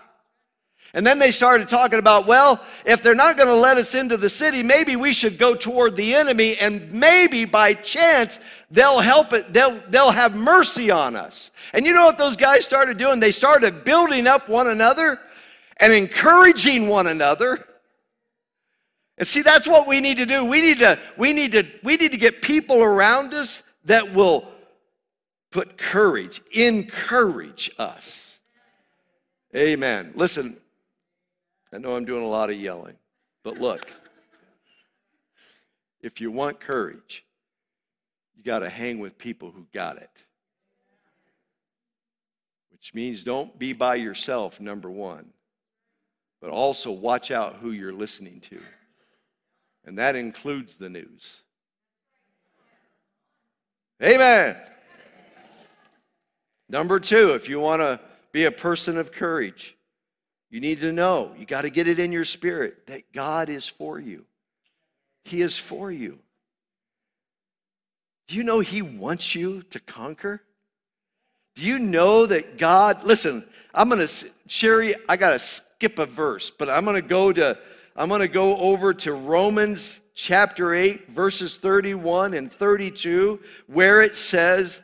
And 0.93 1.05
then 1.05 1.19
they 1.19 1.31
started 1.31 1.69
talking 1.69 1.99
about, 1.99 2.25
well, 2.25 2.63
if 2.83 3.03
they're 3.03 3.13
not 3.13 3.37
going 3.37 3.47
to 3.47 3.55
let 3.55 3.77
us 3.77 3.93
into 3.93 4.17
the 4.17 4.29
city, 4.29 4.63
maybe 4.63 4.95
we 4.95 5.13
should 5.13 5.37
go 5.37 5.53
toward 5.53 5.95
the 5.95 6.15
enemy, 6.15 6.57
and 6.57 6.91
maybe 6.91 7.45
by 7.45 7.73
chance 7.73 8.39
they'll 8.71 8.99
help 8.99 9.31
it, 9.33 9.53
they'll, 9.53 9.79
they'll 9.89 10.11
have 10.11 10.35
mercy 10.35 10.89
on 10.89 11.15
us. 11.15 11.51
And 11.73 11.85
you 11.85 11.93
know 11.93 12.05
what 12.05 12.17
those 12.17 12.35
guys 12.35 12.65
started 12.65 12.97
doing? 12.97 13.19
They 13.19 13.31
started 13.31 13.83
building 13.83 14.25
up 14.25 14.49
one 14.49 14.67
another 14.67 15.19
and 15.77 15.93
encouraging 15.93 16.87
one 16.87 17.07
another. 17.07 17.65
And 19.17 19.27
see, 19.27 19.41
that's 19.41 19.67
what 19.67 19.87
we 19.87 20.01
need 20.01 20.17
to 20.17 20.25
do. 20.25 20.45
We 20.45 20.61
need 20.61 20.79
to, 20.79 20.97
we 21.17 21.33
need 21.33 21.51
to, 21.51 21.67
we 21.83 21.97
need 21.97 22.11
to 22.13 22.17
get 22.17 22.41
people 22.41 22.81
around 22.81 23.33
us 23.33 23.61
that 23.85 24.13
will 24.13 24.47
put 25.51 25.77
courage, 25.77 26.41
encourage 26.51 27.69
us. 27.77 28.39
Amen. 29.55 30.13
Listen, 30.15 30.57
I 31.71 31.77
know 31.77 31.95
I'm 31.95 32.05
doing 32.05 32.23
a 32.23 32.27
lot 32.27 32.49
of 32.49 32.55
yelling, 32.55 32.95
but 33.43 33.59
look, 33.59 33.87
if 36.01 36.19
you 36.19 36.31
want 36.31 36.59
courage, 36.59 37.25
you 38.35 38.43
got 38.43 38.59
to 38.59 38.69
hang 38.69 38.99
with 38.99 39.17
people 39.17 39.51
who 39.51 39.67
got 39.73 39.97
it. 39.97 40.09
Which 42.71 42.93
means 42.93 43.23
don't 43.23 43.59
be 43.59 43.73
by 43.73 43.95
yourself, 43.95 44.59
number 44.59 44.89
one. 44.89 45.31
but 46.41 46.49
also 46.49 46.91
watch 46.91 47.31
out 47.31 47.57
who 47.57 47.71
you're 47.71 47.93
listening 47.93 48.39
to. 48.41 48.59
And 49.85 49.97
that 49.97 50.15
includes 50.15 50.75
the 50.75 50.89
news. 50.89 51.41
Amen. 54.01 54.55
Number 56.69 56.99
two, 56.99 57.33
if 57.33 57.49
you 57.49 57.59
want 57.59 57.81
to 57.81 57.99
be 58.31 58.45
a 58.45 58.51
person 58.51 58.97
of 58.97 59.11
courage, 59.11 59.75
you 60.49 60.59
need 60.59 60.81
to 60.81 60.91
know, 60.91 61.31
you 61.37 61.45
got 61.45 61.61
to 61.61 61.69
get 61.69 61.87
it 61.87 61.99
in 61.99 62.11
your 62.11 62.25
spirit 62.25 62.87
that 62.87 63.11
God 63.13 63.49
is 63.49 63.67
for 63.67 63.99
you. 63.99 64.25
He 65.23 65.41
is 65.41 65.57
for 65.57 65.91
you. 65.91 66.19
Do 68.27 68.35
you 68.35 68.43
know 68.43 68.59
He 68.59 68.81
wants 68.81 69.35
you 69.35 69.63
to 69.69 69.79
conquer? 69.79 70.41
Do 71.55 71.65
you 71.65 71.77
know 71.77 72.25
that 72.25 72.57
God, 72.57 73.03
listen, 73.03 73.43
I'm 73.73 73.89
going 73.89 74.07
to, 74.07 74.29
Sherry, 74.47 74.95
I 75.07 75.17
got 75.17 75.31
to 75.31 75.39
skip 75.39 75.99
a 75.99 76.05
verse, 76.05 76.49
but 76.49 76.69
I'm 76.69 76.85
going 76.85 76.95
to 76.95 77.07
go 77.07 77.31
to, 77.33 77.57
I'm 77.95 78.09
going 78.09 78.21
to 78.21 78.27
go 78.27 78.55
over 78.57 78.93
to 78.93 79.13
Romans 79.13 80.01
chapter 80.13 80.73
8, 80.73 81.09
verses 81.09 81.57
31 81.57 82.33
and 82.33 82.51
32, 82.51 83.39
where 83.67 84.01
it 84.01 84.15
says, 84.15 84.81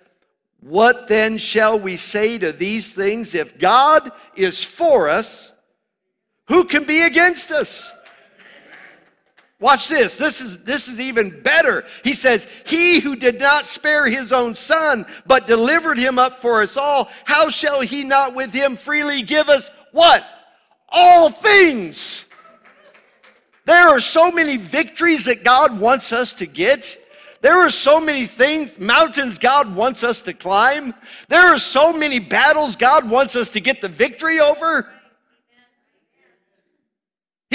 What 0.59 1.07
then 1.07 1.37
shall 1.37 1.79
we 1.79 1.97
say 1.97 2.37
to 2.37 2.51
these 2.51 2.91
things? 2.91 3.35
If 3.35 3.57
God 3.57 4.11
is 4.35 4.63
for 4.63 5.09
us, 5.09 5.53
who 6.47 6.65
can 6.65 6.83
be 6.83 7.01
against 7.01 7.51
us? 7.51 7.91
Watch 9.59 9.87
this. 9.87 10.17
This 10.17 10.41
is, 10.41 10.63
this 10.63 10.87
is 10.87 10.99
even 10.99 11.41
better. 11.41 11.85
He 12.03 12.13
says, 12.13 12.47
He 12.65 12.99
who 12.99 13.15
did 13.15 13.39
not 13.39 13.65
spare 13.65 14.07
his 14.07 14.33
own 14.33 14.53
son, 14.53 15.05
but 15.25 15.47
delivered 15.47 15.97
him 15.97 16.19
up 16.19 16.39
for 16.39 16.61
us 16.61 16.75
all, 16.77 17.09
how 17.23 17.49
shall 17.49 17.81
he 17.81 18.03
not 18.03 18.35
with 18.35 18.51
him 18.51 18.75
freely 18.75 19.21
give 19.21 19.49
us 19.49 19.71
what? 19.91 20.25
All 20.89 21.29
things. 21.29 22.25
There 23.63 23.87
are 23.87 23.99
so 23.99 24.29
many 24.29 24.57
victories 24.57 25.25
that 25.25 25.43
God 25.43 25.79
wants 25.79 26.13
us 26.13 26.33
to 26.35 26.45
get. 26.45 26.97
There 27.41 27.65
are 27.65 27.69
so 27.69 27.99
many 27.99 28.25
things, 28.27 28.77
mountains 28.77 29.39
God 29.39 29.73
wants 29.73 30.03
us 30.03 30.21
to 30.23 30.33
climb. 30.33 30.93
There 31.29 31.47
are 31.47 31.57
so 31.57 31.93
many 31.93 32.19
battles 32.19 32.75
God 32.75 33.09
wants 33.09 33.35
us 33.35 33.49
to 33.51 33.59
get 33.59 33.81
the 33.81 33.87
victory 33.87 34.39
over. 34.39 34.89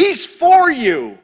He's 0.01 0.25
for 0.25 0.71
you. 0.71 1.19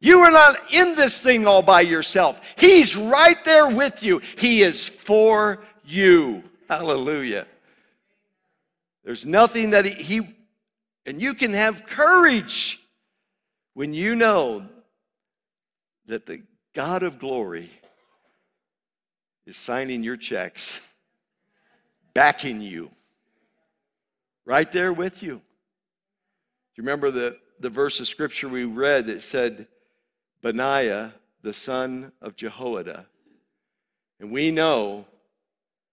You 0.00 0.20
are 0.20 0.30
not 0.30 0.56
in 0.72 0.94
this 0.94 1.20
thing 1.20 1.46
all 1.46 1.60
by 1.60 1.82
yourself. 1.82 2.40
He's 2.56 2.96
right 2.96 3.36
there 3.44 3.68
with 3.68 4.02
you. 4.02 4.22
He 4.38 4.62
is 4.62 4.88
for 4.88 5.62
you. 5.84 6.42
Hallelujah. 6.66 7.46
There's 9.04 9.26
nothing 9.26 9.70
that 9.70 9.84
he, 9.84 10.02
he 10.02 10.36
and 11.04 11.20
you 11.20 11.34
can 11.34 11.52
have 11.52 11.84
courage 11.84 12.80
when 13.74 13.92
you 13.92 14.16
know 14.16 14.64
that 16.06 16.24
the 16.24 16.40
God 16.74 17.02
of 17.02 17.18
glory 17.18 17.70
is 19.44 19.58
signing 19.58 20.02
your 20.02 20.16
checks, 20.16 20.80
backing 22.14 22.62
you, 22.62 22.90
right 24.46 24.72
there 24.72 24.92
with 24.94 25.22
you. 25.22 25.42
Do 26.74 26.82
you 26.82 26.86
remember 26.86 27.12
the, 27.12 27.36
the 27.60 27.70
verse 27.70 28.00
of 28.00 28.08
scripture 28.08 28.48
we 28.48 28.64
read 28.64 29.06
that 29.06 29.22
said, 29.22 29.68
Benaiah, 30.42 31.14
the 31.42 31.52
son 31.52 32.10
of 32.20 32.34
Jehoiada? 32.34 33.06
And 34.18 34.32
we 34.32 34.50
know 34.50 35.04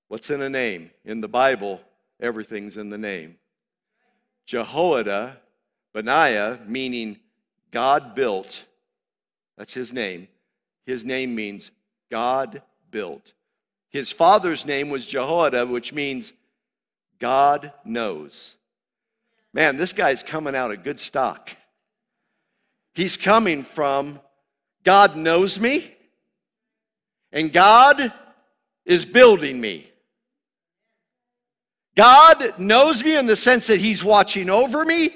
what's 0.08 0.32
in 0.32 0.42
a 0.42 0.50
name. 0.50 0.90
In 1.06 1.22
the 1.22 1.28
Bible, 1.28 1.82
everything's 2.20 2.78
in 2.78 2.90
the 2.90 2.98
name. 2.98 3.36
Jehoiada, 4.48 5.38
Benaiah, 5.94 6.60
meaning 6.66 7.20
God 7.70 8.16
built. 8.16 8.64
That's 9.58 9.76
his 9.76 9.94
name. 9.94 10.28
His 10.86 11.06
name 11.06 11.36
means 11.36 11.72
God 12.10 12.64
built. 12.90 13.34
His 13.90 14.12
father's 14.12 14.66
name 14.66 14.90
was 14.90 15.06
Jehoiada, 15.06 15.68
which 15.68 15.94
means 15.94 16.34
God 17.20 17.72
knows. 17.86 18.56
Man, 19.54 19.78
this 19.78 19.94
guy's 19.94 20.24
coming 20.24 20.56
out 20.56 20.72
of 20.72 20.84
good 20.84 21.00
stock. 21.00 21.50
He's 22.94 23.18
coming 23.18 23.64
from 23.64 24.20
God 24.84 25.16
knows 25.16 25.60
me, 25.60 25.94
and 27.32 27.54
God 27.54 28.12
is 28.86 29.06
building 29.06 29.62
me. 29.62 29.88
God 31.96 32.58
knows 32.58 33.04
me 33.04 33.16
in 33.16 33.26
the 33.26 33.36
sense 33.36 33.68
that 33.68 33.80
He's 33.80 34.04
watching 34.04 34.50
over 34.50 34.84
me. 34.86 35.12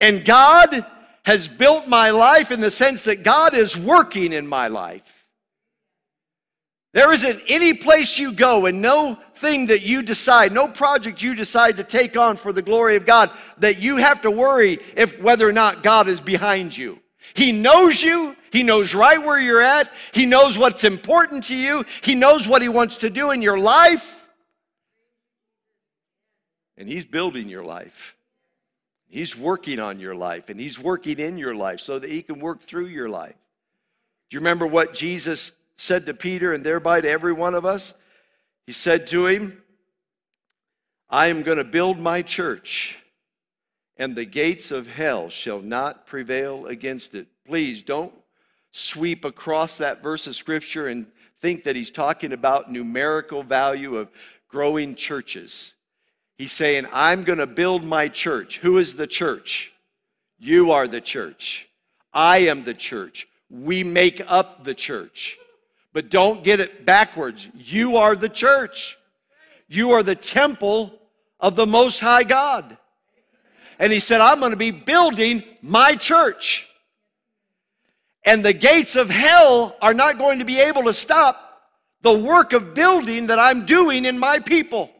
And 0.00 0.24
God 0.24 0.84
has 1.24 1.48
built 1.48 1.88
my 1.88 2.10
life 2.10 2.50
in 2.50 2.60
the 2.60 2.70
sense 2.70 3.04
that 3.04 3.22
God 3.22 3.54
is 3.54 3.76
working 3.76 4.32
in 4.32 4.46
my 4.46 4.68
life. 4.68 5.13
There 6.94 7.12
isn't 7.12 7.42
any 7.48 7.74
place 7.74 8.18
you 8.18 8.32
go 8.32 8.66
and 8.66 8.80
no 8.80 9.18
thing 9.34 9.66
that 9.66 9.82
you 9.82 10.00
decide, 10.00 10.52
no 10.52 10.68
project 10.68 11.20
you 11.20 11.34
decide 11.34 11.76
to 11.76 11.84
take 11.84 12.16
on 12.16 12.36
for 12.36 12.52
the 12.52 12.62
glory 12.62 12.96
of 12.96 13.04
God 13.04 13.30
that 13.58 13.80
you 13.80 13.96
have 13.96 14.22
to 14.22 14.30
worry 14.30 14.78
if 14.96 15.20
whether 15.20 15.46
or 15.46 15.52
not 15.52 15.82
God 15.82 16.08
is 16.08 16.20
behind 16.20 16.74
you. 16.74 17.00
He 17.34 17.52
knows 17.52 18.00
you. 18.00 18.36
He 18.52 18.62
knows 18.62 18.94
right 18.94 19.20
where 19.20 19.40
you're 19.40 19.60
at. 19.60 19.90
He 20.12 20.24
knows 20.24 20.56
what's 20.56 20.84
important 20.84 21.44
to 21.44 21.56
you. 21.56 21.84
He 22.00 22.14
knows 22.14 22.46
what 22.46 22.62
he 22.62 22.68
wants 22.68 22.98
to 22.98 23.10
do 23.10 23.32
in 23.32 23.42
your 23.42 23.58
life. 23.58 24.24
And 26.78 26.88
he's 26.88 27.04
building 27.04 27.48
your 27.48 27.64
life. 27.64 28.14
He's 29.14 29.36
working 29.36 29.78
on 29.78 30.00
your 30.00 30.16
life 30.16 30.48
and 30.48 30.58
He's 30.58 30.76
working 30.76 31.20
in 31.20 31.38
your 31.38 31.54
life 31.54 31.78
so 31.78 32.00
that 32.00 32.10
He 32.10 32.20
can 32.20 32.40
work 32.40 32.62
through 32.62 32.86
your 32.86 33.08
life. 33.08 33.36
Do 34.28 34.34
you 34.34 34.40
remember 34.40 34.66
what 34.66 34.92
Jesus 34.92 35.52
said 35.76 36.06
to 36.06 36.14
Peter 36.14 36.52
and 36.52 36.64
thereby 36.64 37.00
to 37.00 37.10
every 37.10 37.32
one 37.32 37.54
of 37.54 37.64
us? 37.64 37.94
He 38.66 38.72
said 38.72 39.06
to 39.08 39.26
him, 39.26 39.62
I 41.10 41.26
am 41.26 41.42
going 41.42 41.58
to 41.58 41.64
build 41.64 41.98
my 41.98 42.22
church, 42.22 42.98
and 43.96 44.16
the 44.16 44.24
gates 44.24 44.70
of 44.70 44.86
hell 44.86 45.28
shall 45.28 45.60
not 45.60 46.06
prevail 46.06 46.66
against 46.66 47.14
it. 47.14 47.28
Please 47.46 47.82
don't 47.82 48.12
sweep 48.72 49.24
across 49.24 49.78
that 49.78 50.02
verse 50.02 50.26
of 50.26 50.34
scripture 50.34 50.88
and 50.88 51.06
think 51.40 51.64
that 51.64 51.76
he's 51.76 51.90
talking 51.90 52.32
about 52.32 52.72
numerical 52.72 53.42
value 53.42 53.96
of 53.96 54.10
growing 54.48 54.94
churches. 54.94 55.74
He's 56.38 56.52
saying, 56.52 56.86
I'm 56.92 57.22
going 57.22 57.38
to 57.38 57.46
build 57.46 57.84
my 57.84 58.08
church. 58.08 58.58
Who 58.58 58.78
is 58.78 58.96
the 58.96 59.06
church? 59.06 59.72
You 60.38 60.72
are 60.72 60.88
the 60.88 61.00
church. 61.00 61.68
I 62.12 62.38
am 62.38 62.64
the 62.64 62.74
church. 62.74 63.28
We 63.50 63.84
make 63.84 64.20
up 64.26 64.64
the 64.64 64.74
church. 64.74 65.38
But 65.94 66.10
don't 66.10 66.42
get 66.42 66.60
it 66.60 66.84
backwards. 66.84 67.48
You 67.54 67.96
are 67.96 68.16
the 68.16 68.28
church. 68.28 68.98
You 69.68 69.92
are 69.92 70.02
the 70.02 70.16
temple 70.16 70.92
of 71.40 71.54
the 71.54 71.66
Most 71.66 72.00
High 72.00 72.24
God. 72.24 72.76
And 73.78 73.92
he 73.92 74.00
said, 74.00 74.20
I'm 74.20 74.40
going 74.40 74.50
to 74.50 74.56
be 74.56 74.72
building 74.72 75.44
my 75.62 75.94
church. 75.94 76.68
And 78.24 78.44
the 78.44 78.52
gates 78.52 78.96
of 78.96 79.08
hell 79.08 79.76
are 79.80 79.94
not 79.94 80.18
going 80.18 80.40
to 80.40 80.44
be 80.44 80.58
able 80.58 80.82
to 80.82 80.92
stop 80.92 81.40
the 82.02 82.16
work 82.16 82.52
of 82.52 82.74
building 82.74 83.28
that 83.28 83.38
I'm 83.38 83.64
doing 83.64 84.04
in 84.04 84.18
my 84.18 84.40
people. 84.40 84.90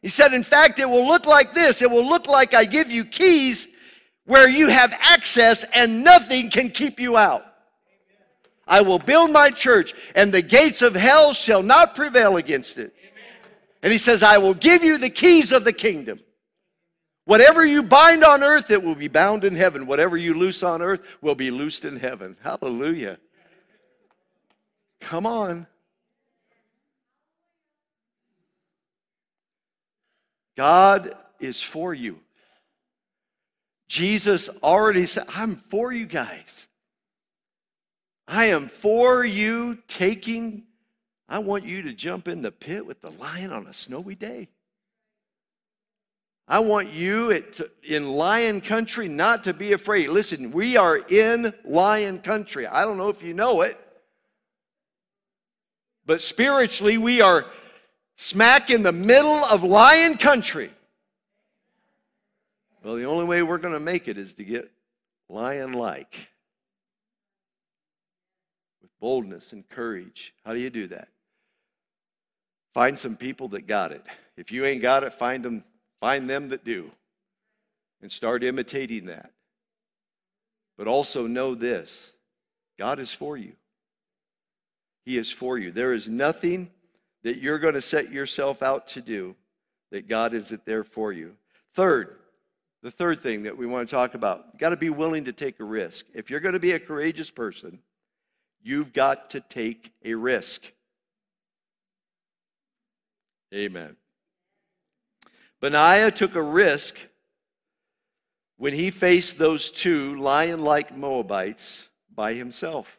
He 0.00 0.08
said, 0.08 0.32
in 0.32 0.42
fact, 0.42 0.78
it 0.78 0.88
will 0.88 1.06
look 1.06 1.26
like 1.26 1.52
this 1.52 1.82
it 1.82 1.90
will 1.90 2.06
look 2.06 2.26
like 2.26 2.54
I 2.54 2.64
give 2.64 2.90
you 2.90 3.04
keys 3.04 3.68
where 4.24 4.48
you 4.48 4.68
have 4.68 4.94
access 5.00 5.64
and 5.74 6.02
nothing 6.02 6.48
can 6.48 6.70
keep 6.70 6.98
you 6.98 7.18
out. 7.18 7.44
I 8.66 8.80
will 8.80 8.98
build 8.98 9.30
my 9.30 9.50
church, 9.50 9.94
and 10.14 10.32
the 10.32 10.42
gates 10.42 10.82
of 10.82 10.94
hell 10.94 11.32
shall 11.32 11.62
not 11.62 11.94
prevail 11.94 12.36
against 12.36 12.78
it. 12.78 12.94
And 13.82 13.92
he 13.92 13.98
says, 13.98 14.22
I 14.22 14.38
will 14.38 14.54
give 14.54 14.82
you 14.82 14.96
the 14.96 15.10
keys 15.10 15.52
of 15.52 15.64
the 15.64 15.72
kingdom. 15.72 16.20
Whatever 17.26 17.64
you 17.64 17.82
bind 17.82 18.24
on 18.24 18.42
earth, 18.42 18.70
it 18.70 18.82
will 18.82 18.94
be 18.94 19.08
bound 19.08 19.44
in 19.44 19.54
heaven. 19.54 19.86
Whatever 19.86 20.16
you 20.16 20.34
loose 20.34 20.62
on 20.62 20.82
earth 20.82 21.02
will 21.20 21.34
be 21.34 21.50
loosed 21.50 21.84
in 21.84 21.96
heaven. 21.96 22.36
Hallelujah. 22.42 23.18
Come 25.00 25.26
on. 25.26 25.66
God 30.56 31.14
is 31.40 31.62
for 31.62 31.92
you. 31.92 32.20
Jesus 33.88 34.48
already 34.62 35.06
said, 35.06 35.24
I'm 35.28 35.56
for 35.56 35.92
you 35.92 36.06
guys. 36.06 36.68
I 38.26 38.46
am 38.46 38.68
for 38.68 39.24
you 39.24 39.78
taking, 39.86 40.64
I 41.28 41.38
want 41.38 41.64
you 41.64 41.82
to 41.82 41.92
jump 41.92 42.28
in 42.28 42.42
the 42.42 42.52
pit 42.52 42.86
with 42.86 43.00
the 43.00 43.10
lion 43.10 43.52
on 43.52 43.66
a 43.66 43.72
snowy 43.72 44.14
day. 44.14 44.48
I 46.46 46.58
want 46.58 46.92
you 46.92 47.32
at, 47.32 47.60
in 47.82 48.12
lion 48.12 48.60
country 48.60 49.08
not 49.08 49.44
to 49.44 49.54
be 49.54 49.72
afraid. 49.72 50.10
Listen, 50.10 50.50
we 50.52 50.76
are 50.76 50.96
in 50.96 51.54
lion 51.64 52.18
country. 52.18 52.66
I 52.66 52.84
don't 52.84 52.98
know 52.98 53.08
if 53.08 53.22
you 53.22 53.32
know 53.32 53.62
it, 53.62 53.78
but 56.04 56.20
spiritually, 56.20 56.98
we 56.98 57.22
are 57.22 57.46
smack 58.16 58.70
in 58.70 58.82
the 58.82 58.92
middle 58.92 59.44
of 59.44 59.64
lion 59.64 60.18
country. 60.18 60.70
Well, 62.82 62.96
the 62.96 63.06
only 63.06 63.24
way 63.24 63.42
we're 63.42 63.58
going 63.58 63.72
to 63.72 63.80
make 63.80 64.08
it 64.08 64.18
is 64.18 64.34
to 64.34 64.44
get 64.44 64.70
lion 65.30 65.72
like 65.72 66.28
boldness 69.00 69.52
and 69.52 69.68
courage. 69.68 70.34
How 70.44 70.52
do 70.52 70.60
you 70.60 70.70
do 70.70 70.86
that? 70.88 71.08
Find 72.72 72.98
some 72.98 73.16
people 73.16 73.48
that 73.48 73.66
got 73.66 73.92
it. 73.92 74.04
If 74.36 74.50
you 74.50 74.64
ain't 74.64 74.82
got 74.82 75.04
it, 75.04 75.14
find 75.14 75.44
them, 75.44 75.64
find 76.00 76.28
them 76.28 76.48
that 76.48 76.64
do. 76.64 76.90
And 78.02 78.10
start 78.10 78.44
imitating 78.44 79.06
that. 79.06 79.30
But 80.76 80.88
also 80.88 81.26
know 81.26 81.54
this 81.54 82.12
God 82.78 82.98
is 82.98 83.12
for 83.12 83.36
you. 83.36 83.52
He 85.04 85.18
is 85.18 85.30
for 85.30 85.58
you. 85.58 85.70
There 85.70 85.92
is 85.92 86.08
nothing 86.08 86.70
that 87.22 87.38
you're 87.38 87.58
going 87.58 87.74
to 87.74 87.82
set 87.82 88.12
yourself 88.12 88.62
out 88.62 88.88
to 88.88 89.00
do 89.00 89.36
that 89.92 90.08
God 90.08 90.34
isn't 90.34 90.64
there 90.66 90.84
for 90.84 91.12
you. 91.12 91.36
Third, 91.74 92.16
the 92.82 92.90
third 92.90 93.20
thing 93.20 93.44
that 93.44 93.56
we 93.56 93.66
want 93.66 93.88
to 93.88 93.94
talk 93.94 94.14
about, 94.14 94.46
you 94.52 94.58
got 94.58 94.70
to 94.70 94.76
be 94.76 94.90
willing 94.90 95.24
to 95.24 95.32
take 95.32 95.60
a 95.60 95.64
risk. 95.64 96.06
If 96.14 96.30
you're 96.30 96.40
going 96.40 96.54
to 96.54 96.58
be 96.58 96.72
a 96.72 96.80
courageous 96.80 97.30
person, 97.30 97.78
you've 98.64 98.92
got 98.92 99.30
to 99.30 99.40
take 99.40 99.92
a 100.04 100.14
risk. 100.14 100.64
Amen. 103.54 103.94
Benaiah 105.60 106.10
took 106.10 106.34
a 106.34 106.42
risk 106.42 106.96
when 108.56 108.74
he 108.74 108.90
faced 108.90 109.38
those 109.38 109.70
two 109.70 110.18
lion 110.18 110.60
like 110.60 110.96
Moabites 110.96 111.88
by 112.12 112.34
himself. 112.34 112.98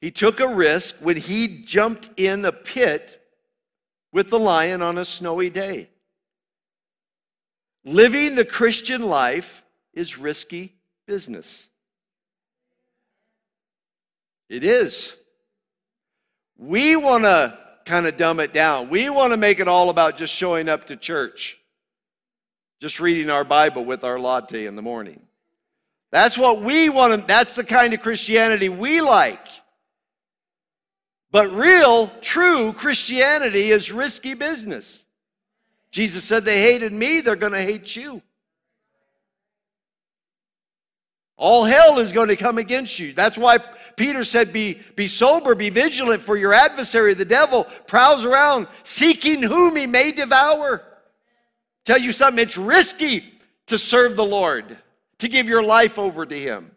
He 0.00 0.10
took 0.10 0.40
a 0.40 0.52
risk 0.52 0.96
when 1.00 1.16
he 1.16 1.46
jumped 1.64 2.10
in 2.16 2.44
a 2.44 2.52
pit 2.52 3.22
with 4.12 4.30
the 4.30 4.38
lion 4.38 4.82
on 4.82 4.98
a 4.98 5.04
snowy 5.04 5.50
day. 5.50 5.88
Living 7.84 8.34
the 8.34 8.44
Christian 8.44 9.02
life 9.02 9.64
is 9.92 10.18
risky 10.18 10.74
business. 11.06 11.68
It 14.48 14.64
is. 14.64 15.14
We 16.56 16.96
want 16.96 17.24
to 17.24 17.58
kind 17.84 18.06
of 18.06 18.16
dumb 18.16 18.40
it 18.40 18.52
down. 18.52 18.88
We 18.88 19.10
want 19.10 19.32
to 19.32 19.36
make 19.36 19.60
it 19.60 19.68
all 19.68 19.90
about 19.90 20.16
just 20.16 20.34
showing 20.34 20.68
up 20.68 20.86
to 20.86 20.96
church, 20.96 21.58
just 22.80 23.00
reading 23.00 23.30
our 23.30 23.44
Bible 23.44 23.84
with 23.84 24.04
our 24.04 24.18
latte 24.18 24.66
in 24.66 24.76
the 24.76 24.82
morning. 24.82 25.20
That's 26.10 26.38
what 26.38 26.62
we 26.62 26.88
want 26.88 27.20
to, 27.20 27.26
that's 27.26 27.56
the 27.56 27.64
kind 27.64 27.92
of 27.92 28.00
Christianity 28.00 28.68
we 28.68 29.00
like. 29.00 29.46
But 31.30 31.52
real, 31.52 32.10
true 32.20 32.72
Christianity 32.72 33.70
is 33.70 33.92
risky 33.92 34.34
business. 34.34 35.04
Jesus 35.90 36.24
said, 36.24 36.44
They 36.44 36.60
hated 36.60 36.92
me, 36.92 37.20
they're 37.20 37.36
going 37.36 37.52
to 37.52 37.62
hate 37.62 37.96
you. 37.96 38.22
All 41.36 41.64
hell 41.64 41.98
is 41.98 42.12
going 42.12 42.28
to 42.28 42.36
come 42.36 42.58
against 42.58 42.98
you. 42.98 43.12
That's 43.12 43.36
why 43.36 43.58
Peter 43.96 44.24
said, 44.24 44.52
be, 44.52 44.80
be 44.94 45.06
sober, 45.06 45.54
be 45.54 45.70
vigilant, 45.70 46.22
for 46.22 46.36
your 46.36 46.54
adversary, 46.54 47.14
the 47.14 47.24
devil, 47.24 47.64
prowls 47.86 48.24
around 48.24 48.68
seeking 48.82 49.42
whom 49.42 49.76
he 49.76 49.86
may 49.86 50.12
devour. 50.12 50.82
Tell 51.84 51.98
you 51.98 52.12
something, 52.12 52.42
it's 52.42 52.56
risky 52.56 53.24
to 53.66 53.78
serve 53.78 54.16
the 54.16 54.24
Lord, 54.24 54.76
to 55.18 55.28
give 55.28 55.46
your 55.46 55.62
life 55.62 55.98
over 55.98 56.24
to 56.24 56.38
him. 56.38 56.70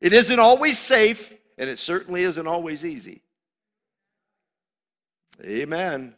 It 0.00 0.12
isn't 0.12 0.38
always 0.38 0.78
safe, 0.78 1.32
and 1.56 1.70
it 1.70 1.78
certainly 1.78 2.22
isn't 2.22 2.46
always 2.46 2.84
easy. 2.84 3.22
Amen. 5.42 6.14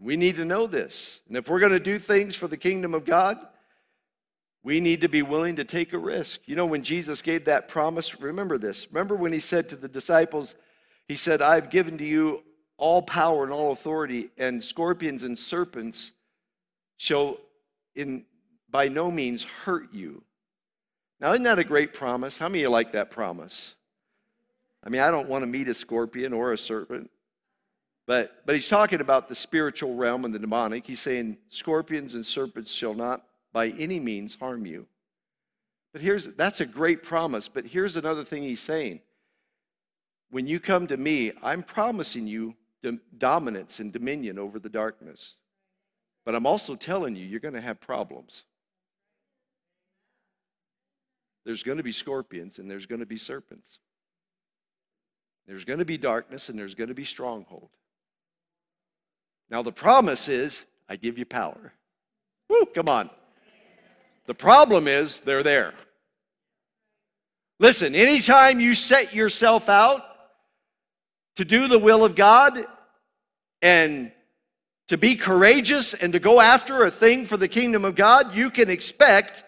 We 0.00 0.16
need 0.16 0.36
to 0.36 0.44
know 0.44 0.66
this. 0.66 1.20
And 1.28 1.36
if 1.36 1.48
we're 1.48 1.60
going 1.60 1.72
to 1.72 1.80
do 1.80 1.98
things 1.98 2.34
for 2.34 2.48
the 2.48 2.56
kingdom 2.56 2.94
of 2.94 3.04
God, 3.04 3.38
we 4.62 4.80
need 4.80 5.00
to 5.02 5.08
be 5.08 5.22
willing 5.22 5.56
to 5.56 5.64
take 5.64 5.92
a 5.92 5.98
risk. 5.98 6.40
You 6.46 6.56
know, 6.56 6.66
when 6.66 6.82
Jesus 6.82 7.22
gave 7.22 7.44
that 7.44 7.68
promise, 7.68 8.20
remember 8.20 8.58
this. 8.58 8.88
Remember 8.90 9.14
when 9.14 9.32
he 9.32 9.40
said 9.40 9.68
to 9.68 9.76
the 9.76 9.88
disciples, 9.88 10.56
He 11.06 11.14
said, 11.14 11.40
I've 11.40 11.70
given 11.70 11.98
to 11.98 12.04
you 12.04 12.42
all 12.76 13.02
power 13.02 13.44
and 13.44 13.52
all 13.52 13.72
authority, 13.72 14.30
and 14.38 14.62
scorpions 14.62 15.22
and 15.22 15.38
serpents 15.38 16.12
shall 16.96 17.38
in 17.94 18.24
by 18.70 18.88
no 18.88 19.10
means 19.10 19.44
hurt 19.44 19.92
you. 19.92 20.22
Now, 21.20 21.32
isn't 21.32 21.44
that 21.44 21.58
a 21.58 21.64
great 21.64 21.94
promise? 21.94 22.38
How 22.38 22.48
many 22.48 22.60
of 22.60 22.62
you 22.64 22.70
like 22.70 22.92
that 22.92 23.10
promise? 23.10 23.74
I 24.84 24.90
mean, 24.90 25.00
I 25.00 25.10
don't 25.10 25.28
want 25.28 25.42
to 25.42 25.46
meet 25.46 25.68
a 25.68 25.74
scorpion 25.74 26.32
or 26.32 26.52
a 26.52 26.58
serpent. 26.58 27.10
But, 28.06 28.46
but 28.46 28.54
he's 28.54 28.68
talking 28.68 29.00
about 29.00 29.28
the 29.28 29.34
spiritual 29.34 29.94
realm 29.94 30.24
and 30.24 30.34
the 30.34 30.38
demonic. 30.38 30.86
He's 30.86 31.00
saying, 31.00 31.36
Scorpions 31.48 32.14
and 32.14 32.24
serpents 32.24 32.70
shall 32.70 32.94
not 32.94 33.22
by 33.52 33.68
any 33.68 34.00
means 34.00 34.34
harm 34.34 34.66
you. 34.66 34.86
But 35.92 36.02
here's 36.02 36.26
that's 36.26 36.60
a 36.60 36.66
great 36.66 37.02
promise. 37.02 37.48
But 37.48 37.66
here's 37.66 37.96
another 37.96 38.24
thing 38.24 38.42
he's 38.42 38.60
saying. 38.60 39.00
When 40.30 40.46
you 40.46 40.60
come 40.60 40.86
to 40.88 40.96
me, 40.96 41.32
I'm 41.42 41.62
promising 41.62 42.26
you 42.26 42.54
dominance 43.16 43.80
and 43.80 43.92
dominion 43.92 44.38
over 44.38 44.58
the 44.58 44.68
darkness. 44.68 45.36
But 46.24 46.34
I'm 46.34 46.46
also 46.46 46.74
telling 46.76 47.16
you, 47.16 47.24
you're 47.24 47.40
going 47.40 47.54
to 47.54 47.60
have 47.60 47.80
problems. 47.80 48.44
There's 51.44 51.62
going 51.62 51.78
to 51.78 51.82
be 51.82 51.92
scorpions 51.92 52.58
and 52.58 52.70
there's 52.70 52.84
going 52.84 53.00
to 53.00 53.06
be 53.06 53.16
serpents. 53.16 53.78
There's 55.46 55.64
going 55.64 55.78
to 55.78 55.86
be 55.86 55.96
darkness 55.96 56.50
and 56.50 56.58
there's 56.58 56.74
going 56.74 56.88
to 56.88 56.94
be 56.94 57.04
stronghold. 57.04 57.70
Now, 59.50 59.62
the 59.62 59.72
promise 59.72 60.28
is, 60.28 60.66
I 60.90 60.96
give 60.96 61.16
you 61.16 61.24
power. 61.24 61.72
Woo, 62.50 62.66
come 62.74 62.90
on. 62.90 63.08
The 64.28 64.34
problem 64.34 64.86
is, 64.86 65.20
they're 65.20 65.42
there. 65.42 65.72
Listen, 67.58 67.94
anytime 67.94 68.60
you 68.60 68.74
set 68.74 69.14
yourself 69.14 69.70
out 69.70 70.02
to 71.36 71.46
do 71.46 71.66
the 71.66 71.78
will 71.78 72.04
of 72.04 72.14
God 72.14 72.58
and 73.62 74.12
to 74.88 74.98
be 74.98 75.16
courageous 75.16 75.94
and 75.94 76.12
to 76.12 76.18
go 76.18 76.42
after 76.42 76.84
a 76.84 76.90
thing 76.90 77.24
for 77.24 77.38
the 77.38 77.48
kingdom 77.48 77.86
of 77.86 77.94
God, 77.94 78.34
you 78.34 78.50
can 78.50 78.68
expect 78.68 79.44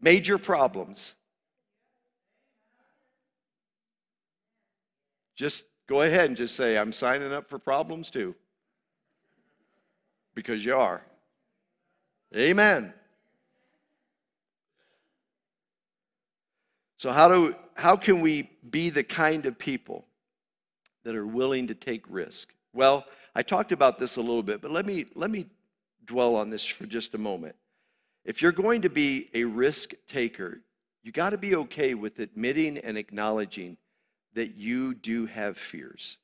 major 0.00 0.36
problems. 0.36 1.14
Just 5.36 5.62
go 5.88 6.02
ahead 6.02 6.26
and 6.26 6.36
just 6.36 6.56
say, 6.56 6.76
I'm 6.76 6.92
signing 6.92 7.32
up 7.32 7.48
for 7.48 7.60
problems 7.60 8.10
too 8.10 8.34
because 10.34 10.64
you 10.64 10.74
are. 10.74 11.02
Amen. 12.36 12.92
So 16.98 17.12
how 17.12 17.28
do 17.28 17.54
how 17.74 17.96
can 17.96 18.20
we 18.20 18.50
be 18.68 18.90
the 18.90 19.04
kind 19.04 19.46
of 19.46 19.56
people 19.56 20.04
that 21.04 21.14
are 21.14 21.26
willing 21.26 21.68
to 21.68 21.74
take 21.74 22.04
risk? 22.08 22.52
Well, 22.74 23.04
I 23.34 23.42
talked 23.42 23.72
about 23.72 23.98
this 23.98 24.16
a 24.16 24.20
little 24.20 24.42
bit, 24.42 24.60
but 24.60 24.72
let 24.72 24.84
me 24.84 25.06
let 25.14 25.30
me 25.30 25.46
dwell 26.04 26.34
on 26.34 26.50
this 26.50 26.64
for 26.64 26.86
just 26.86 27.14
a 27.14 27.18
moment. 27.18 27.54
If 28.24 28.42
you're 28.42 28.52
going 28.52 28.82
to 28.82 28.90
be 28.90 29.30
a 29.32 29.44
risk 29.44 29.94
taker, 30.08 30.60
you 31.04 31.12
got 31.12 31.30
to 31.30 31.38
be 31.38 31.54
okay 31.54 31.94
with 31.94 32.18
admitting 32.18 32.78
and 32.78 32.98
acknowledging 32.98 33.76
that 34.34 34.56
you 34.56 34.94
do 34.94 35.26
have 35.26 35.56
fears. 35.56 36.18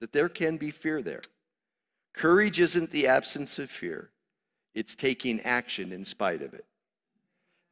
That 0.00 0.12
there 0.12 0.28
can 0.28 0.58
be 0.58 0.70
fear 0.70 1.02
there. 1.02 1.22
Courage 2.12 2.60
isn't 2.60 2.90
the 2.90 3.06
absence 3.06 3.58
of 3.58 3.70
fear, 3.70 4.10
it's 4.74 4.94
taking 4.94 5.40
action 5.40 5.90
in 5.90 6.04
spite 6.04 6.42
of 6.42 6.52
it. 6.52 6.66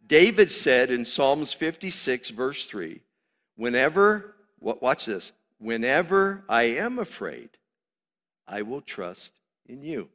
David 0.07 0.51
said 0.51 0.91
in 0.91 1.05
Psalms 1.05 1.53
56, 1.53 2.31
verse 2.31 2.65
3, 2.65 3.01
whenever, 3.57 4.35
watch 4.61 5.07
this, 5.07 5.33
whenever 5.59 6.45
I 6.49 6.65
am 6.65 6.99
afraid, 6.99 7.51
I 8.47 8.63
will 8.63 8.81
trust 8.81 9.33
in 9.67 9.83
you. 9.83 10.09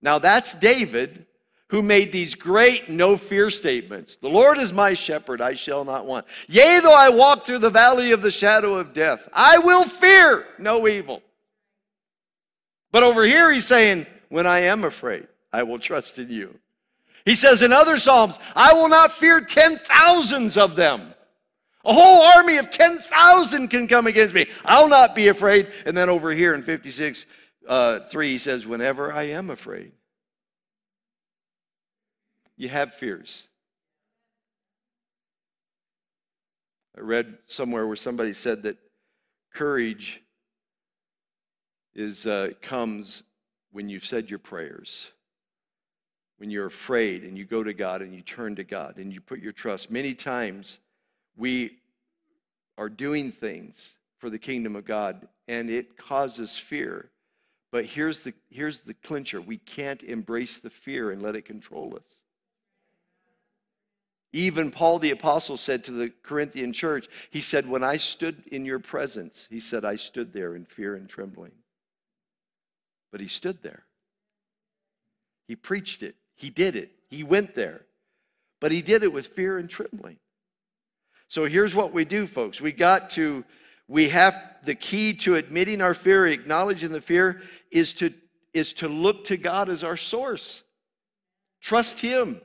Now 0.00 0.18
that's 0.18 0.54
David 0.54 1.26
who 1.68 1.82
made 1.82 2.12
these 2.12 2.34
great 2.34 2.88
no 2.88 3.16
fear 3.16 3.50
statements. 3.50 4.16
The 4.16 4.28
Lord 4.28 4.58
is 4.58 4.72
my 4.72 4.94
shepherd, 4.94 5.40
I 5.40 5.54
shall 5.54 5.84
not 5.84 6.06
want. 6.06 6.26
Yea, 6.46 6.80
though 6.80 6.94
I 6.94 7.08
walk 7.08 7.44
through 7.44 7.58
the 7.58 7.70
valley 7.70 8.12
of 8.12 8.22
the 8.22 8.30
shadow 8.30 8.74
of 8.74 8.94
death, 8.94 9.28
I 9.32 9.58
will 9.58 9.84
fear 9.84 10.46
no 10.58 10.86
evil. 10.86 11.22
But 12.92 13.02
over 13.02 13.24
here, 13.24 13.52
he's 13.52 13.66
saying, 13.66 14.06
When 14.28 14.46
I 14.46 14.60
am 14.60 14.84
afraid, 14.84 15.26
I 15.52 15.64
will 15.64 15.80
trust 15.80 16.18
in 16.18 16.30
you. 16.30 16.56
He 17.26 17.34
says 17.34 17.60
in 17.60 17.72
other 17.72 17.98
Psalms, 17.98 18.38
I 18.54 18.72
will 18.72 18.88
not 18.88 19.12
fear 19.12 19.42
ten 19.42 19.76
thousands 19.76 20.56
of 20.56 20.76
them. 20.76 21.12
A 21.86 21.92
whole 21.92 22.22
army 22.36 22.56
of 22.56 22.72
10,000 22.72 23.68
can 23.68 23.86
come 23.86 24.08
against 24.08 24.34
me. 24.34 24.46
I'll 24.64 24.88
not 24.88 25.14
be 25.14 25.28
afraid. 25.28 25.68
And 25.84 25.96
then 25.96 26.08
over 26.08 26.32
here 26.32 26.52
in 26.52 26.64
56, 26.64 27.26
uh, 27.68 28.00
3, 28.00 28.28
he 28.28 28.38
says, 28.38 28.66
Whenever 28.66 29.12
I 29.12 29.24
am 29.24 29.50
afraid, 29.50 29.92
you 32.56 32.68
have 32.68 32.92
fears. 32.92 33.46
I 36.98 37.02
read 37.02 37.38
somewhere 37.46 37.86
where 37.86 37.94
somebody 37.94 38.32
said 38.32 38.64
that 38.64 38.78
courage 39.54 40.20
is, 41.94 42.26
uh, 42.26 42.50
comes 42.62 43.22
when 43.70 43.88
you've 43.88 44.04
said 44.04 44.28
your 44.28 44.40
prayers, 44.40 45.12
when 46.38 46.50
you're 46.50 46.66
afraid 46.66 47.24
and 47.24 47.36
you 47.36 47.44
go 47.44 47.62
to 47.62 47.72
God 47.72 48.02
and 48.02 48.14
you 48.14 48.20
turn 48.20 48.56
to 48.56 48.64
God 48.64 48.98
and 48.98 49.12
you 49.12 49.20
put 49.20 49.40
your 49.40 49.52
trust. 49.52 49.90
Many 49.90 50.14
times 50.14 50.80
we 51.36 51.78
are 52.78 52.88
doing 52.88 53.32
things 53.32 53.92
for 54.18 54.30
the 54.30 54.38
kingdom 54.38 54.76
of 54.76 54.84
God 54.84 55.26
and 55.48 55.70
it 55.70 55.96
causes 55.96 56.56
fear. 56.56 57.10
But 57.72 57.84
here's 57.84 58.22
the, 58.22 58.34
here's 58.50 58.80
the 58.80 58.94
clincher 58.94 59.40
we 59.40 59.58
can't 59.58 60.02
embrace 60.02 60.58
the 60.58 60.70
fear 60.70 61.10
and 61.10 61.22
let 61.22 61.36
it 61.36 61.44
control 61.44 61.94
us. 61.96 62.20
Even 64.32 64.70
Paul 64.70 64.98
the 64.98 65.12
Apostle 65.12 65.56
said 65.56 65.84
to 65.84 65.92
the 65.92 66.12
Corinthian 66.22 66.72
church, 66.72 67.08
he 67.30 67.40
said, 67.40 67.66
When 67.66 67.82
I 67.82 67.96
stood 67.96 68.42
in 68.52 68.66
your 68.66 68.78
presence, 68.78 69.46
he 69.48 69.60
said, 69.60 69.84
I 69.84 69.96
stood 69.96 70.32
there 70.32 70.54
in 70.54 70.66
fear 70.66 70.94
and 70.94 71.08
trembling. 71.08 71.52
But 73.10 73.22
he 73.22 73.28
stood 73.28 73.62
there. 73.62 73.84
He 75.48 75.56
preached 75.56 76.02
it. 76.02 76.16
He 76.36 76.50
did 76.50 76.76
it. 76.76 76.92
He 77.08 77.24
went 77.24 77.54
there. 77.54 77.82
But 78.60 78.72
he 78.72 78.82
did 78.82 79.02
it 79.02 79.12
with 79.12 79.28
fear 79.28 79.58
and 79.58 79.68
trembling. 79.68 80.18
So 81.28 81.44
here's 81.44 81.74
what 81.74 81.92
we 81.92 82.04
do, 82.04 82.26
folks. 82.26 82.60
We 82.60 82.72
got 82.72 83.10
to, 83.10 83.44
we 83.88 84.10
have 84.10 84.40
the 84.64 84.74
key 84.74 85.14
to 85.14 85.34
admitting 85.34 85.80
our 85.80 85.94
fear, 85.94 86.26
acknowledging 86.26 86.92
the 86.92 87.00
fear, 87.00 87.42
is 87.70 87.94
to, 87.94 88.14
is 88.54 88.72
to 88.74 88.88
look 88.88 89.24
to 89.24 89.36
God 89.36 89.68
as 89.68 89.82
our 89.82 89.96
source. 89.96 90.62
Trust 91.60 92.00
Him. 92.00 92.40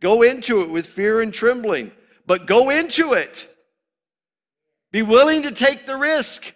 Go 0.00 0.22
into 0.22 0.62
it 0.62 0.70
with 0.70 0.86
fear 0.86 1.20
and 1.20 1.32
trembling, 1.32 1.92
but 2.26 2.46
go 2.46 2.70
into 2.70 3.12
it. 3.12 3.48
Be 4.90 5.02
willing 5.02 5.44
to 5.44 5.52
take 5.52 5.86
the 5.86 5.96
risk. 5.96 6.52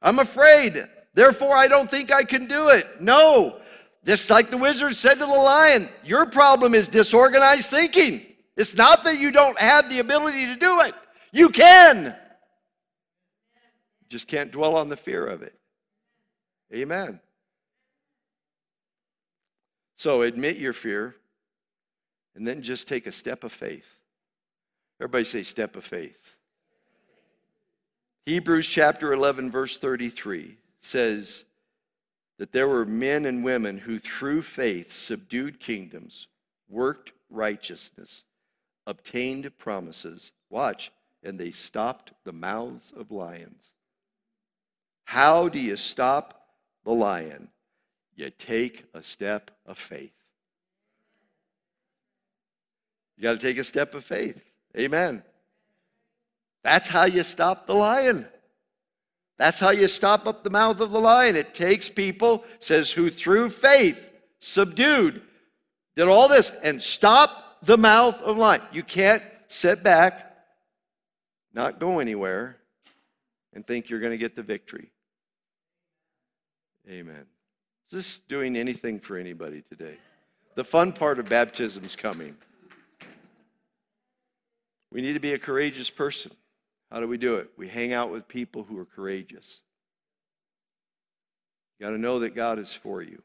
I'm 0.00 0.20
afraid. 0.20 0.88
Therefore, 1.14 1.54
I 1.56 1.66
don't 1.66 1.90
think 1.90 2.12
I 2.12 2.22
can 2.22 2.46
do 2.46 2.68
it. 2.68 3.00
No. 3.00 3.60
Just 4.06 4.30
like 4.30 4.50
the 4.50 4.56
wizard 4.56 4.94
said 4.94 5.14
to 5.14 5.20
the 5.20 5.26
lion, 5.26 5.88
your 6.04 6.26
problem 6.26 6.74
is 6.74 6.86
disorganized 6.86 7.68
thinking. 7.68 8.24
It's 8.56 8.76
not 8.76 9.02
that 9.02 9.18
you 9.18 9.32
don't 9.32 9.58
have 9.58 9.90
the 9.90 9.98
ability 9.98 10.46
to 10.46 10.54
do 10.54 10.80
it. 10.82 10.94
You 11.32 11.50
can. 11.50 12.04
You 12.04 12.12
just 14.08 14.28
can't 14.28 14.52
dwell 14.52 14.76
on 14.76 14.88
the 14.88 14.96
fear 14.96 15.26
of 15.26 15.42
it. 15.42 15.58
Amen. 16.72 17.18
So 19.96 20.22
admit 20.22 20.56
your 20.56 20.72
fear 20.72 21.16
and 22.36 22.46
then 22.46 22.62
just 22.62 22.86
take 22.86 23.08
a 23.08 23.12
step 23.12 23.42
of 23.42 23.52
faith. 23.52 23.88
Everybody 25.00 25.24
say, 25.24 25.42
step 25.42 25.74
of 25.74 25.84
faith. 25.84 26.36
Hebrews 28.24 28.68
chapter 28.68 29.12
11, 29.12 29.50
verse 29.50 29.76
33 29.76 30.56
says 30.80 31.44
that 32.38 32.52
there 32.52 32.68
were 32.68 32.84
men 32.84 33.24
and 33.24 33.44
women 33.44 33.78
who, 33.78 33.98
through 33.98 34.42
faith, 34.42 34.92
subdued 34.92 35.58
kingdoms, 35.58 36.28
worked 36.68 37.12
righteousness, 37.30 38.24
obtained 38.86 39.50
promises. 39.58 40.32
Watch, 40.50 40.92
and 41.22 41.38
they 41.38 41.50
stopped 41.50 42.12
the 42.24 42.32
mouths 42.32 42.92
of 42.96 43.10
lions. 43.10 43.72
How 45.04 45.48
do 45.48 45.58
you 45.58 45.76
stop 45.76 46.48
the 46.84 46.92
lion? 46.92 47.48
You 48.14 48.30
take 48.30 48.84
a 48.94 49.02
step 49.02 49.50
of 49.66 49.78
faith. 49.78 50.12
You 53.16 53.22
got 53.22 53.32
to 53.32 53.38
take 53.38 53.58
a 53.58 53.64
step 53.64 53.94
of 53.94 54.04
faith. 54.04 54.42
Amen. 54.76 55.22
That's 56.62 56.88
how 56.88 57.04
you 57.04 57.22
stop 57.22 57.66
the 57.66 57.74
lion. 57.74 58.26
That's 59.38 59.60
how 59.60 59.70
you 59.70 59.86
stop 59.88 60.26
up 60.26 60.44
the 60.44 60.50
mouth 60.50 60.80
of 60.80 60.90
the 60.90 61.00
lion. 61.00 61.36
It 61.36 61.54
takes 61.54 61.88
people, 61.88 62.44
says, 62.58 62.90
who 62.90 63.10
through 63.10 63.50
faith 63.50 64.10
subdued, 64.40 65.20
did 65.94 66.08
all 66.08 66.28
this, 66.28 66.52
and 66.62 66.82
stop 66.82 67.58
the 67.62 67.76
mouth 67.76 68.20
of 68.22 68.38
lion. 68.38 68.62
You 68.72 68.82
can't 68.82 69.22
sit 69.48 69.82
back, 69.82 70.36
not 71.52 71.80
go 71.80 71.98
anywhere, 71.98 72.56
and 73.52 73.66
think 73.66 73.90
you're 73.90 74.00
going 74.00 74.12
to 74.12 74.18
get 74.18 74.36
the 74.36 74.42
victory. 74.42 74.90
Amen. 76.88 77.26
Is 77.86 77.92
this 77.92 78.18
doing 78.20 78.56
anything 78.56 79.00
for 79.00 79.16
anybody 79.16 79.62
today? 79.68 79.96
The 80.54 80.64
fun 80.64 80.92
part 80.92 81.18
of 81.18 81.28
baptism 81.28 81.84
is 81.84 81.94
coming. 81.94 82.36
We 84.90 85.02
need 85.02 85.12
to 85.12 85.20
be 85.20 85.34
a 85.34 85.38
courageous 85.38 85.90
person. 85.90 86.32
How 86.90 87.00
do 87.00 87.08
we 87.08 87.18
do 87.18 87.36
it? 87.36 87.50
We 87.56 87.68
hang 87.68 87.92
out 87.92 88.10
with 88.10 88.28
people 88.28 88.62
who 88.62 88.78
are 88.78 88.84
courageous. 88.84 89.60
You 91.78 91.86
got 91.86 91.92
to 91.92 91.98
know 91.98 92.20
that 92.20 92.34
God 92.34 92.58
is 92.58 92.72
for 92.72 93.02
you. 93.02 93.22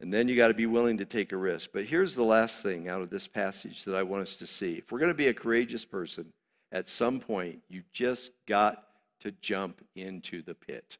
And 0.00 0.12
then 0.12 0.28
you 0.28 0.36
got 0.36 0.48
to 0.48 0.54
be 0.54 0.66
willing 0.66 0.98
to 0.98 1.04
take 1.04 1.32
a 1.32 1.36
risk. 1.36 1.70
But 1.72 1.84
here's 1.84 2.14
the 2.14 2.24
last 2.24 2.62
thing 2.62 2.88
out 2.88 3.02
of 3.02 3.10
this 3.10 3.26
passage 3.26 3.84
that 3.84 3.94
I 3.94 4.02
want 4.02 4.22
us 4.22 4.36
to 4.36 4.46
see. 4.46 4.74
If 4.74 4.92
we're 4.92 4.98
going 4.98 5.08
to 5.08 5.14
be 5.14 5.28
a 5.28 5.34
courageous 5.34 5.84
person, 5.84 6.32
at 6.72 6.88
some 6.88 7.20
point, 7.20 7.60
you 7.68 7.82
just 7.92 8.32
got 8.46 8.84
to 9.20 9.30
jump 9.30 9.80
into 9.94 10.42
the 10.42 10.54
pit. 10.54 10.98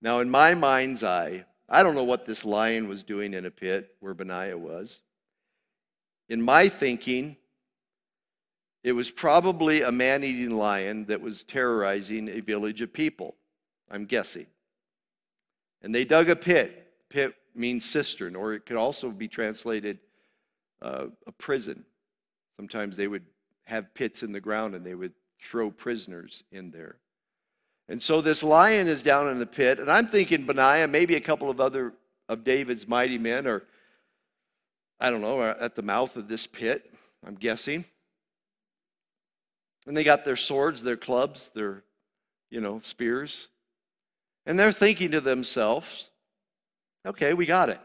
Now, 0.00 0.20
in 0.20 0.30
my 0.30 0.54
mind's 0.54 1.02
eye, 1.02 1.44
I 1.68 1.82
don't 1.82 1.96
know 1.96 2.04
what 2.04 2.24
this 2.24 2.44
lion 2.44 2.88
was 2.88 3.02
doing 3.02 3.34
in 3.34 3.44
a 3.44 3.50
pit 3.50 3.90
where 4.00 4.14
Benaiah 4.14 4.56
was. 4.56 5.00
In 6.28 6.42
my 6.42 6.68
thinking, 6.68 7.36
it 8.84 8.92
was 8.92 9.10
probably 9.10 9.82
a 9.82 9.92
man 9.92 10.24
eating 10.24 10.56
lion 10.56 11.06
that 11.06 11.20
was 11.20 11.44
terrorizing 11.44 12.28
a 12.28 12.40
village 12.40 12.80
of 12.80 12.92
people. 12.92 13.34
I'm 13.90 14.04
guessing. 14.04 14.46
And 15.82 15.94
they 15.94 16.04
dug 16.04 16.28
a 16.28 16.36
pit. 16.36 16.86
Pit 17.08 17.34
means 17.54 17.84
cistern, 17.84 18.36
or 18.36 18.54
it 18.54 18.66
could 18.66 18.76
also 18.76 19.10
be 19.10 19.28
translated 19.28 19.98
uh, 20.82 21.06
a 21.26 21.32
prison. 21.32 21.84
Sometimes 22.56 22.96
they 22.96 23.08
would 23.08 23.24
have 23.64 23.92
pits 23.94 24.22
in 24.22 24.32
the 24.32 24.40
ground 24.40 24.74
and 24.74 24.84
they 24.84 24.94
would 24.94 25.12
throw 25.40 25.70
prisoners 25.70 26.42
in 26.52 26.70
there. 26.70 26.96
And 27.88 28.02
so 28.02 28.20
this 28.20 28.42
lion 28.42 28.86
is 28.86 29.02
down 29.02 29.28
in 29.28 29.38
the 29.38 29.46
pit, 29.46 29.80
and 29.80 29.90
I'm 29.90 30.06
thinking 30.06 30.44
Benaiah, 30.44 30.88
maybe 30.88 31.14
a 31.14 31.20
couple 31.20 31.48
of 31.48 31.60
other 31.60 31.94
of 32.28 32.44
David's 32.44 32.86
mighty 32.86 33.16
men 33.16 33.46
are, 33.46 33.62
I 35.00 35.10
don't 35.10 35.20
know, 35.20 35.40
uh, 35.40 35.54
at 35.60 35.76
the 35.76 35.82
mouth 35.82 36.16
of 36.16 36.28
this 36.28 36.46
pit, 36.46 36.92
I'm 37.26 37.34
guessing. 37.34 37.84
And 39.86 39.96
they 39.96 40.04
got 40.04 40.24
their 40.24 40.36
swords, 40.36 40.82
their 40.82 40.96
clubs, 40.96 41.50
their, 41.54 41.84
you 42.50 42.60
know, 42.60 42.80
spears. 42.80 43.48
And 44.44 44.58
they're 44.58 44.72
thinking 44.72 45.12
to 45.12 45.20
themselves, 45.20 46.08
okay, 47.06 47.34
we 47.34 47.46
got 47.46 47.70
it. 47.70 47.80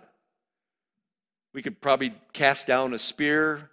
We 1.54 1.62
could 1.62 1.80
probably 1.82 2.14
cast 2.34 2.68
down 2.68 2.94
a 2.94 3.00
spear, 3.00 3.70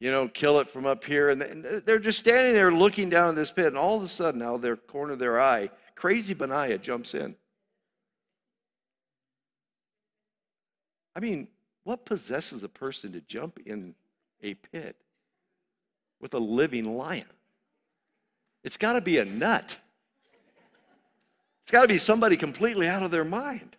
you 0.00 0.10
know, 0.10 0.26
kill 0.26 0.58
it 0.58 0.68
from 0.68 0.86
up 0.86 1.04
here. 1.04 1.28
And 1.28 1.64
they're 1.86 1.98
just 2.00 2.18
standing 2.18 2.54
there 2.54 2.72
looking 2.72 3.10
down 3.10 3.30
at 3.30 3.36
this 3.36 3.52
pit, 3.52 3.66
and 3.66 3.78
all 3.78 3.96
of 3.96 4.02
a 4.02 4.08
sudden, 4.08 4.42
out 4.42 4.56
of 4.56 4.62
their 4.62 4.76
corner 4.76 5.12
of 5.12 5.18
their 5.18 5.40
eye, 5.40 5.70
crazy 5.94 6.34
Benaiah 6.34 6.78
jumps 6.78 7.14
in. 7.14 7.36
I 11.14 11.20
mean, 11.20 11.48
what 11.90 12.04
possesses 12.04 12.62
a 12.62 12.68
person 12.68 13.10
to 13.10 13.20
jump 13.22 13.58
in 13.66 13.96
a 14.44 14.54
pit 14.54 14.94
with 16.20 16.32
a 16.34 16.38
living 16.38 16.96
lion? 16.96 17.26
It's 18.62 18.76
got 18.76 18.92
to 18.92 19.00
be 19.00 19.18
a 19.18 19.24
nut. 19.24 19.76
It's 21.64 21.72
got 21.72 21.82
to 21.82 21.88
be 21.88 21.98
somebody 21.98 22.36
completely 22.36 22.86
out 22.86 23.02
of 23.02 23.10
their 23.10 23.24
mind. 23.24 23.74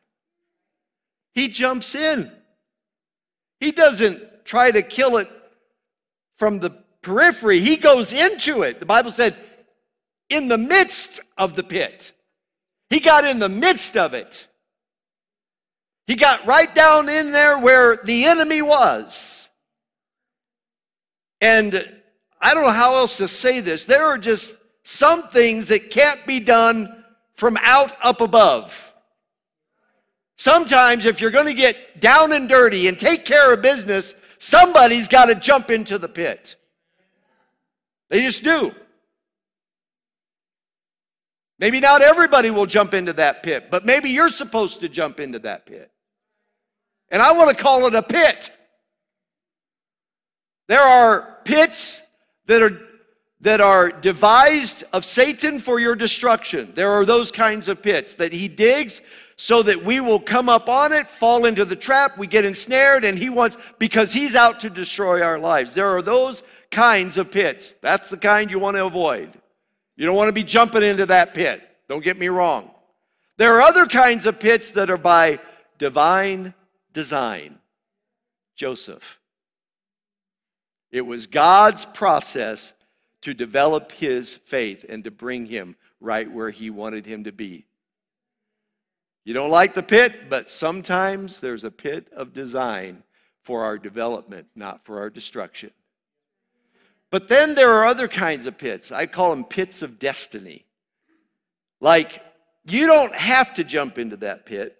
He 1.34 1.47
jumps 1.47 1.95
in. 1.95 2.30
He 3.62 3.71
doesn't 3.71 4.43
try 4.43 4.71
to 4.71 4.82
kill 4.82 5.15
it 5.15 5.30
from 6.36 6.60
the 6.60 6.71
periphery, 7.02 7.62
he 7.62 7.78
goes 7.78 8.12
into 8.12 8.63
it. 8.63 8.82
The 8.82 8.86
Bible 8.86 9.12
said, 9.12 9.38
in 10.30 10.50
the 10.50 10.58
midst 10.58 11.21
of 11.38 11.56
the 11.56 11.63
pit. 11.63 12.12
He 12.89 13.00
got 13.00 13.24
in 13.24 13.39
the 13.39 13.47
midst 13.47 13.95
of 13.95 14.13
it. 14.13 14.47
He 16.12 16.17
got 16.17 16.45
right 16.45 16.76
down 16.76 17.08
in 17.08 17.32
there 17.32 17.58
where 17.58 17.95
the 17.95 18.26
enemy 18.26 18.62
was. 18.62 19.50
And 21.39 21.74
I 22.41 22.54
don't 22.54 22.65
know 22.65 22.71
how 22.71 22.95
else 22.95 23.15
to 23.15 23.30
say 23.30 23.62
this. 23.62 23.86
There 23.86 24.06
are 24.06 24.17
just 24.17 24.58
some 24.84 25.30
things 25.30 25.69
that 25.69 25.89
can't 25.89 26.28
be 26.28 26.41
done 26.41 27.06
from 27.36 27.56
out 27.62 27.93
up 28.04 28.19
above. 28.19 28.93
Sometimes, 30.36 31.06
if 31.06 31.21
you're 31.21 31.32
going 31.32 31.45
to 31.45 31.54
get 31.54 32.02
down 32.02 32.34
and 32.34 32.50
dirty 32.50 32.89
and 32.89 33.00
take 33.00 33.24
care 33.24 33.54
of 33.54 33.62
business, 33.62 34.13
Somebody's 34.43 35.08
got 35.08 35.26
to 35.26 35.36
jump 35.36 35.69
into 35.69 36.00
the 36.00 36.10
pit. 36.10 36.56
They 38.10 38.21
just 38.21 38.43
do. 38.43 38.74
Maybe 41.60 41.80
not 41.80 42.02
everybody 42.02 42.50
will 42.50 42.65
jump 42.65 42.95
into 42.95 43.13
that 43.13 43.43
pit, 43.43 43.67
but 43.69 43.86
maybe 43.86 44.10
you're 44.10 44.30
supposed 44.30 44.80
to 44.80 44.89
jump 44.89 45.19
into 45.19 45.38
that 45.39 45.67
pit. 45.67 45.91
And 47.12 47.21
I 47.21 47.34
want 47.34 47.56
to 47.56 47.63
call 47.63 47.86
it 47.86 47.93
a 47.93 48.02
pit. 48.02 48.52
There 50.67 50.82
are 50.82 51.38
pits 51.43 52.02
that 52.47 52.63
are 52.63 52.80
that 53.41 53.60
are 53.60 53.91
devised 53.91 54.84
of 54.93 55.04
Satan 55.04 55.60
for 55.60 55.80
your 55.80 55.95
destruction. 55.95 56.71
There 56.76 56.91
are 56.91 57.06
those 57.06 57.32
kinds 57.32 57.67
of 57.67 57.82
pits 57.82 58.15
that 58.15 58.32
he 58.32 58.47
digs 58.47 59.02
so 59.36 59.63
that 59.63 59.84
we 59.84 60.00
will 60.00 60.19
come 60.19 60.47
up 60.47 60.69
on 60.69 60.93
it, 60.93 61.10
fall 61.10 61.45
into 61.45 61.65
the 61.65 61.76
trap, 61.76 62.19
we 62.19 62.28
get 62.28 62.45
ensnared, 62.45 63.04
and 63.04 63.17
he 63.17 63.30
wants, 63.30 63.58
because 63.80 64.13
he's 64.13 64.36
out 64.36 64.60
to 64.60 64.69
destroy 64.69 65.24
our 65.24 65.39
lives. 65.39 65.74
There 65.74 65.88
are 65.88 66.04
those 66.04 66.43
kinds 66.69 67.17
of 67.17 67.32
pits. 67.32 67.74
That's 67.82 68.12
the 68.12 68.17
kind 68.17 68.52
you 68.52 68.60
want 68.60 68.78
to 68.78 68.86
avoid. 68.86 69.32
You 69.95 70.06
don't 70.06 70.15
want 70.15 70.30
to 70.30 70.34
be 70.34 70.43
jumping 70.43 70.84
into 70.84 71.08
that 71.08 71.34
pit. 71.34 71.67
Don't 71.89 72.04
get 72.04 72.19
me 72.19 72.28
wrong. 72.28 72.69
There 73.38 73.56
are 73.56 73.62
other 73.62 73.88
kinds 73.88 74.28
of 74.28 74.39
pits 74.39 74.69
that 74.71 74.91
are 74.91 74.97
by 74.97 75.39
divine 75.80 76.54
design. 76.94 77.60
Joseph. 78.56 79.20
It 80.92 81.02
was 81.02 81.28
God's 81.28 81.86
process 81.86 82.74
to 83.22 83.34
develop 83.34 83.92
his 83.92 84.36
faith 84.46 84.86
and 84.88 85.04
to 85.04 85.12
bring 85.12 85.46
him 85.46 85.76
right 86.00 86.30
where 86.30 86.50
he 86.50 86.70
wanted 86.70 87.06
him 87.06 87.24
to 87.24 87.32
be. 87.32 87.66
You 89.24 89.34
don't 89.34 89.52
like 89.52 89.74
the 89.74 89.84
pit, 89.84 90.30
but 90.30 90.50
sometimes 90.50 91.40
there's 91.40 91.64
a 91.64 91.72
pit 91.72 92.08
of 92.16 92.34
design 92.34 93.04
for 93.44 93.64
our 93.64 93.78
development, 93.78 94.48
not 94.56 94.86
for 94.86 95.00
our 95.00 95.10
destruction. 95.10 95.72
But 97.12 97.28
then 97.28 97.56
there 97.56 97.74
are 97.74 97.86
other 97.86 98.08
kinds 98.08 98.46
of 98.46 98.58
pits. 98.58 98.92
I 98.92 99.06
call 99.06 99.30
them 99.32 99.44
pits 99.44 99.82
of 99.82 100.00
destiny. 100.00 100.66
Like, 101.80 102.22
you 102.64 102.88
don't 102.88 103.16
have 103.16 103.54
to 103.56 103.64
jump 103.64 103.98
into 103.98 104.18
that 104.18 104.46
pit, 104.46 104.78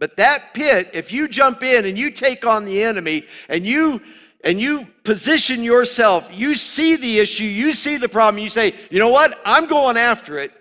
but 0.00 0.16
that 0.16 0.54
pit, 0.54 0.90
if 0.94 1.12
you 1.12 1.28
jump 1.28 1.62
in 1.62 1.84
and 1.84 1.96
you 1.96 2.10
take 2.10 2.46
on 2.46 2.64
the 2.64 2.82
enemy 2.82 3.26
and 3.50 3.66
you 3.66 4.00
and 4.42 4.58
you 4.58 4.86
position 5.04 5.62
yourself, 5.62 6.30
you 6.32 6.54
see 6.54 6.96
the 6.96 7.18
issue, 7.18 7.44
you 7.44 7.72
see 7.72 7.98
the 7.98 8.08
problem, 8.08 8.42
you 8.42 8.48
say, 8.48 8.74
you 8.90 8.98
know 8.98 9.10
what? 9.10 9.38
I'm 9.44 9.66
going 9.66 9.98
after 9.98 10.38
it. 10.38 10.52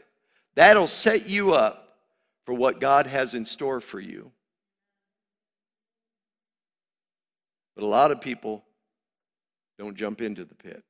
That'll 0.55 0.87
set 0.87 1.29
you 1.29 1.53
up 1.53 1.97
for 2.45 2.53
what 2.53 2.81
God 2.81 3.07
has 3.07 3.33
in 3.33 3.45
store 3.45 3.79
for 3.79 4.01
you. 4.01 4.33
But 7.75 7.85
a 7.85 7.87
lot 7.87 8.11
of 8.11 8.19
people 8.19 8.65
don't 9.77 9.95
jump 9.95 10.19
into 10.19 10.43
the 10.43 10.55
pit. 10.55 10.83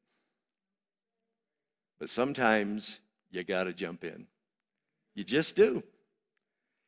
But 2.00 2.10
sometimes 2.10 3.00
you 3.30 3.44
got 3.44 3.66
to 3.66 3.74
jump 3.74 4.04
in. 4.04 4.26
You 5.14 5.24
just 5.24 5.56
do. 5.56 5.84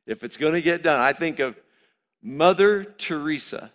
If 0.06 0.24
it's 0.24 0.36
going 0.36 0.54
to 0.54 0.62
get 0.62 0.82
done, 0.82 1.00
I 1.00 1.12
think 1.12 1.38
of 1.38 1.56
Mother 2.22 2.84
Teresa 2.84 3.72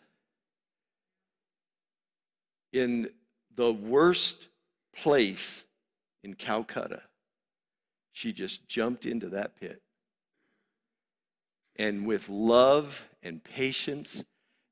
in 2.73 3.09
the 3.55 3.71
worst 3.71 4.47
place 4.95 5.63
in 6.23 6.33
Calcutta. 6.33 7.01
She 8.11 8.33
just 8.33 8.67
jumped 8.67 9.05
into 9.05 9.29
that 9.29 9.59
pit. 9.59 9.81
And 11.75 12.05
with 12.05 12.29
love 12.29 13.07
and 13.21 13.43
patience 13.43 14.23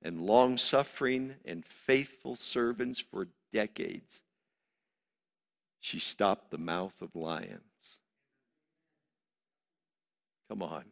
and 0.01 0.21
long 0.21 0.57
suffering 0.57 1.35
and 1.45 1.63
faithful 1.65 2.35
servants 2.35 2.99
for 2.99 3.27
decades, 3.53 4.23
she 5.79 5.99
stopped 5.99 6.49
the 6.49 6.57
mouth 6.57 6.99
of 7.01 7.15
lions. 7.15 7.99
Come 10.49 10.63
on. 10.63 10.85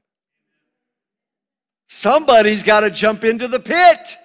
Somebody's 1.94 2.64
got 2.64 2.80
to 2.80 2.90
jump 2.90 3.24
into 3.24 3.48
the 3.48 3.60
pit. 3.60 4.18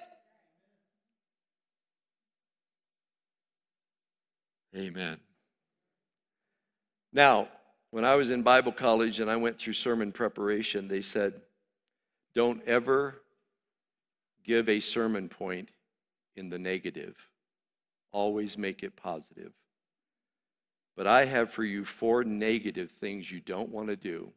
Amen. 4.75 5.17
Now, 7.13 7.47
when 7.91 8.03
I 8.03 8.15
was 8.15 8.31
in 8.31 8.41
Bible 8.41 8.71
college 8.71 9.19
and 9.19 9.29
I 9.29 9.35
went 9.35 9.59
through 9.59 9.73
sermon 9.73 10.11
preparation, 10.11 10.87
they 10.87 11.01
said, 11.01 11.41
don't 12.33 12.67
ever 12.67 13.21
give 14.43 14.67
a 14.67 14.79
sermon 14.79 15.29
point 15.29 15.69
in 16.35 16.49
the 16.49 16.57
negative. 16.57 17.15
Always 18.11 18.57
make 18.57 18.81
it 18.81 18.95
positive. 18.95 19.51
But 20.97 21.05
I 21.05 21.23
have 21.23 21.51
for 21.51 21.63
you 21.63 21.85
four 21.85 22.23
negative 22.23 22.89
things 22.99 23.31
you 23.31 23.41
don't 23.41 23.69
want 23.69 23.89
to 23.89 23.95
do 23.95 24.33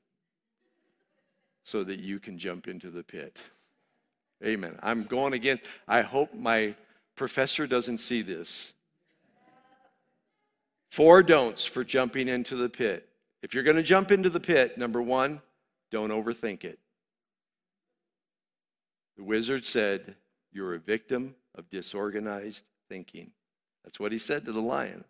so 1.65 1.85
that 1.85 2.01
you 2.01 2.19
can 2.19 2.39
jump 2.39 2.69
into 2.69 2.91
the 2.91 3.03
pit. 3.03 3.39
Amen. 4.45 4.79
I'm 4.83 5.05
going 5.05 5.33
again. 5.33 5.61
I 5.87 6.03
hope 6.03 6.35
my 6.35 6.75
professor 7.15 7.67
doesn't 7.67 7.99
see 7.99 8.23
this. 8.23 8.73
Four 10.91 11.23
don'ts 11.23 11.65
for 11.65 11.85
jumping 11.85 12.29
into 12.29 12.57
the 12.57 12.69
pit. 12.69 13.09
If 13.43 13.55
you're 13.55 13.63
going 13.63 13.77
to 13.77 13.83
jump 13.83 14.13
into 14.13 14.31
the 14.31 14.41
pit, 14.41 14.77
number 14.77 15.01
one, 15.01 15.41
don't 15.91 16.11
overthink 16.11 16.65
it. 16.65 16.79
The 19.17 19.25
wizard 19.25 19.65
said, 19.65 20.17
You're 20.53 20.75
a 20.75 20.79
victim 20.79 21.35
of 21.55 21.71
disorganized 21.71 22.65
thinking. 22.89 23.31
That's 23.85 24.01
what 24.01 24.13
he 24.13 24.19
said 24.19 24.45
to 24.45 24.53
the 24.53 24.61
lion. 24.61 25.05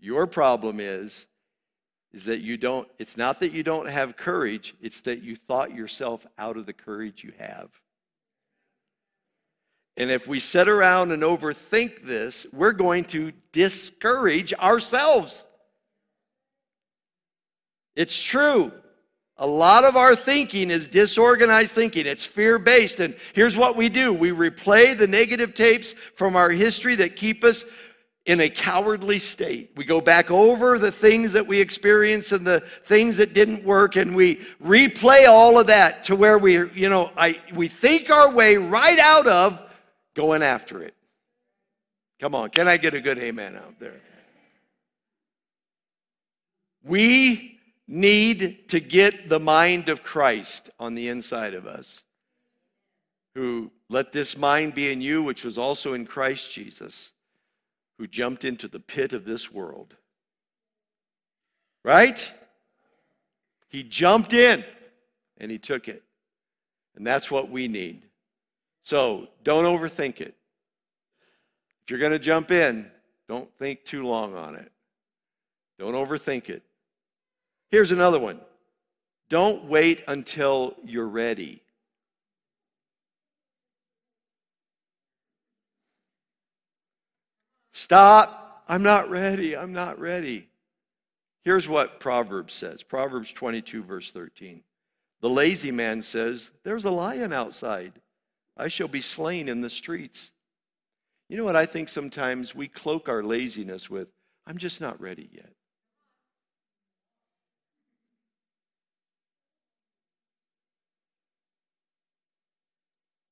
Your 0.00 0.26
problem 0.26 0.80
is 0.80 1.26
is 2.12 2.24
that 2.24 2.40
you 2.40 2.56
don't 2.56 2.88
it's 2.98 3.16
not 3.16 3.40
that 3.40 3.52
you 3.52 3.62
don't 3.62 3.88
have 3.88 4.16
courage, 4.16 4.74
it's 4.80 5.00
that 5.02 5.22
you 5.22 5.36
thought 5.36 5.74
yourself 5.74 6.26
out 6.38 6.56
of 6.56 6.66
the 6.66 6.72
courage 6.72 7.24
you 7.24 7.32
have. 7.38 7.70
And 9.96 10.10
if 10.10 10.26
we 10.26 10.40
sit 10.40 10.68
around 10.68 11.12
and 11.12 11.22
overthink 11.22 12.06
this, 12.06 12.46
we're 12.52 12.72
going 12.72 13.04
to 13.06 13.32
discourage 13.52 14.54
ourselves. 14.54 15.44
It's 17.94 18.20
true. 18.20 18.72
A 19.36 19.46
lot 19.46 19.84
of 19.84 19.96
our 19.96 20.14
thinking 20.14 20.70
is 20.70 20.88
disorganized 20.88 21.74
thinking. 21.74 22.06
It's 22.06 22.24
fear 22.24 22.58
based. 22.58 23.00
And 23.00 23.14
here's 23.34 23.56
what 23.56 23.76
we 23.76 23.88
do 23.88 24.12
we 24.12 24.30
replay 24.30 24.96
the 24.96 25.06
negative 25.06 25.54
tapes 25.54 25.94
from 26.14 26.36
our 26.36 26.50
history 26.50 26.94
that 26.96 27.16
keep 27.16 27.44
us 27.44 27.64
in 28.24 28.40
a 28.40 28.48
cowardly 28.48 29.18
state. 29.18 29.72
We 29.76 29.84
go 29.84 30.00
back 30.00 30.30
over 30.30 30.78
the 30.78 30.92
things 30.92 31.32
that 31.32 31.46
we 31.46 31.60
experienced 31.60 32.32
and 32.32 32.46
the 32.46 32.60
things 32.84 33.16
that 33.16 33.34
didn't 33.34 33.64
work, 33.64 33.96
and 33.96 34.14
we 34.14 34.36
replay 34.62 35.26
all 35.26 35.58
of 35.58 35.66
that 35.66 36.04
to 36.04 36.16
where 36.16 36.38
we, 36.38 36.70
you 36.70 36.88
know, 36.88 37.10
I, 37.16 37.40
we 37.52 37.68
think 37.68 38.10
our 38.10 38.32
way 38.32 38.56
right 38.56 38.98
out 38.98 39.26
of 39.26 39.60
going 40.14 40.42
after 40.42 40.82
it. 40.82 40.94
Come 42.20 42.34
on, 42.36 42.50
can 42.50 42.68
I 42.68 42.76
get 42.76 42.94
a 42.94 43.00
good 43.00 43.18
amen 43.18 43.56
out 43.56 43.80
there? 43.80 44.00
We 46.84 47.58
need 47.88 48.68
to 48.68 48.78
get 48.78 49.28
the 49.28 49.40
mind 49.40 49.88
of 49.88 50.04
Christ 50.04 50.70
on 50.78 50.94
the 50.94 51.08
inside 51.08 51.54
of 51.54 51.66
us. 51.66 52.04
Who 53.34 53.72
let 53.88 54.12
this 54.12 54.36
mind 54.36 54.74
be 54.74 54.92
in 54.92 55.00
you, 55.00 55.22
which 55.22 55.42
was 55.42 55.58
also 55.58 55.94
in 55.94 56.06
Christ 56.06 56.52
Jesus, 56.52 57.10
who 57.98 58.06
jumped 58.06 58.44
into 58.44 58.68
the 58.68 58.80
pit 58.80 59.12
of 59.12 59.24
this 59.24 59.52
world. 59.52 59.94
Right? 61.84 62.30
He 63.68 63.82
jumped 63.82 64.32
in 64.32 64.64
and 65.38 65.50
he 65.50 65.58
took 65.58 65.88
it. 65.88 66.02
And 66.94 67.06
that's 67.06 67.30
what 67.30 67.50
we 67.50 67.68
need. 67.68 68.02
So 68.82 69.28
don't 69.44 69.64
overthink 69.64 70.20
it. 70.20 70.34
If 71.82 71.90
you're 71.90 71.98
going 71.98 72.12
to 72.12 72.18
jump 72.18 72.50
in, 72.50 72.90
don't 73.28 73.52
think 73.58 73.84
too 73.84 74.06
long 74.06 74.36
on 74.36 74.56
it. 74.56 74.70
Don't 75.78 75.94
overthink 75.94 76.48
it. 76.48 76.62
Here's 77.70 77.92
another 77.92 78.18
one 78.18 78.40
don't 79.28 79.64
wait 79.64 80.04
until 80.08 80.76
you're 80.84 81.08
ready. 81.08 81.61
Stop. 87.72 88.64
I'm 88.68 88.82
not 88.82 89.10
ready. 89.10 89.56
I'm 89.56 89.72
not 89.72 89.98
ready. 89.98 90.48
Here's 91.44 91.68
what 91.68 92.00
Proverbs 92.00 92.54
says 92.54 92.82
Proverbs 92.82 93.32
22, 93.32 93.82
verse 93.82 94.10
13. 94.12 94.62
The 95.20 95.30
lazy 95.30 95.70
man 95.70 96.02
says, 96.02 96.50
There's 96.64 96.84
a 96.84 96.90
lion 96.90 97.32
outside. 97.32 97.92
I 98.56 98.68
shall 98.68 98.88
be 98.88 99.00
slain 99.00 99.48
in 99.48 99.60
the 99.60 99.70
streets. 99.70 100.30
You 101.28 101.38
know 101.38 101.44
what 101.44 101.56
I 101.56 101.64
think 101.64 101.88
sometimes 101.88 102.54
we 102.54 102.68
cloak 102.68 103.08
our 103.08 103.22
laziness 103.22 103.88
with? 103.88 104.08
I'm 104.46 104.58
just 104.58 104.80
not 104.80 105.00
ready 105.00 105.30
yet. 105.32 105.50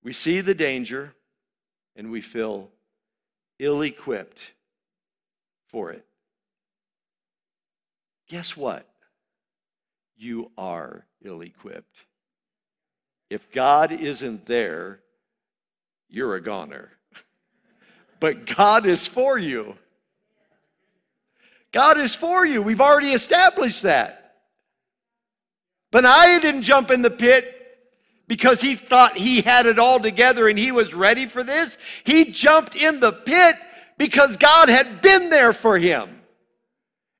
We 0.03 0.13
see 0.15 0.41
the 0.41 0.55
danger 0.55 1.13
and 1.95 2.11
we 2.11 2.23
feel 2.23 2.71
ill 3.61 3.83
equipped 3.83 4.53
for 5.69 5.93
it. 5.93 6.05
Guess 8.29 8.57
what? 8.57 8.89
You 10.17 10.51
are 10.59 11.05
ill 11.23 11.43
equipped. 11.43 12.07
If 13.29 13.53
God 13.53 13.93
isn't 13.93 14.47
there, 14.47 15.01
you're 16.09 16.35
a 16.35 16.43
goner. 16.43 16.91
but 18.21 18.47
God 18.47 18.87
is 18.87 19.07
for 19.07 19.39
you. 19.39 19.77
God 21.71 21.99
is 21.99 22.15
for 22.15 22.45
you. 22.45 22.63
We've 22.63 22.81
already 22.81 23.11
established 23.11 23.83
that. 23.83 24.37
Benaiah 25.93 26.41
didn't 26.41 26.63
jump 26.63 26.91
in 26.91 27.03
the 27.03 27.11
pit 27.11 27.60
because 28.31 28.61
he 28.61 28.77
thought 28.77 29.17
he 29.17 29.41
had 29.41 29.67
it 29.67 29.77
all 29.77 29.99
together 29.99 30.49
and 30.49 30.57
he 30.57 30.71
was 30.71 30.95
ready 30.95 31.27
for 31.27 31.43
this. 31.43 31.77
He 32.05 32.27
jumped 32.27 32.77
in 32.77 33.01
the 33.01 33.11
pit 33.11 33.57
because 33.99 34.37
God 34.37 34.69
had 34.69 35.01
been 35.03 35.31
there 35.31 35.53
for 35.53 35.77
him. 35.77 36.21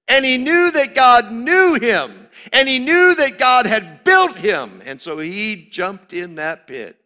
And 0.07 0.25
he 0.25 0.39
knew 0.39 0.71
that 0.71 0.95
God 0.95 1.33
knew 1.33 1.75
him. 1.75 2.29
And 2.53 2.69
he 2.69 2.79
knew 2.79 3.17
that 3.17 3.41
God 3.41 3.67
had 3.67 4.05
built 4.05 4.37
him. 4.37 4.83
And 4.85 5.03
so 5.03 5.19
he 5.19 5.67
jumped 5.69 6.13
in 6.13 6.37
that 6.37 6.69
pit. 6.69 6.97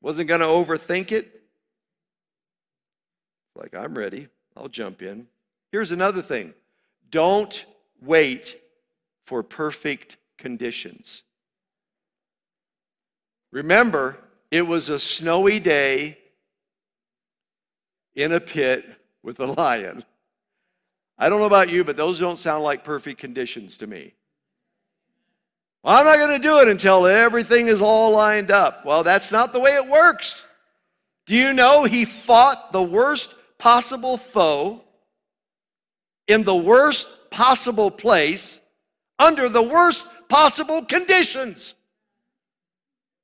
Wasn't 0.00 0.28
going 0.28 0.40
to 0.40 0.46
overthink 0.48 1.12
it. 1.12 1.42
Like, 3.54 3.72
I'm 3.72 3.96
ready. 3.96 4.26
I'll 4.56 4.66
jump 4.66 5.00
in. 5.00 5.28
Here's 5.70 5.92
another 5.92 6.22
thing 6.22 6.54
don't 7.08 7.66
wait 8.00 8.60
for 9.26 9.44
perfect 9.44 10.16
conditions. 10.38 11.22
Remember, 13.52 14.18
it 14.50 14.66
was 14.66 14.88
a 14.88 14.98
snowy 14.98 15.60
day 15.60 16.18
in 18.14 18.32
a 18.32 18.40
pit 18.40 18.84
with 19.22 19.38
a 19.40 19.46
lion. 19.46 20.04
I 21.18 21.28
don't 21.28 21.38
know 21.38 21.46
about 21.46 21.70
you, 21.70 21.84
but 21.84 21.96
those 21.96 22.18
don't 22.18 22.38
sound 22.38 22.64
like 22.64 22.82
perfect 22.82 23.20
conditions 23.20 23.76
to 23.76 23.86
me. 23.86 24.14
Well, 25.82 25.96
I'm 25.96 26.04
not 26.04 26.16
going 26.16 26.40
to 26.40 26.48
do 26.48 26.60
it 26.60 26.68
until 26.68 27.06
everything 27.06 27.68
is 27.68 27.82
all 27.82 28.10
lined 28.12 28.50
up. 28.50 28.84
Well, 28.84 29.02
that's 29.02 29.30
not 29.30 29.52
the 29.52 29.60
way 29.60 29.74
it 29.74 29.86
works. 29.86 30.44
Do 31.26 31.36
you 31.36 31.52
know 31.52 31.84
he 31.84 32.04
fought 32.04 32.72
the 32.72 32.82
worst 32.82 33.34
possible 33.58 34.16
foe 34.16 34.82
in 36.26 36.42
the 36.42 36.56
worst 36.56 37.30
possible 37.30 37.90
place 37.90 38.60
under 39.18 39.48
the 39.48 39.62
worst 39.62 40.06
possible 40.28 40.84
conditions? 40.84 41.74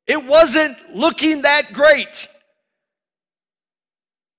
It 0.09 0.25
wasn't 0.25 0.77
looking 0.97 1.43
that 1.43 1.73
great. 1.75 2.27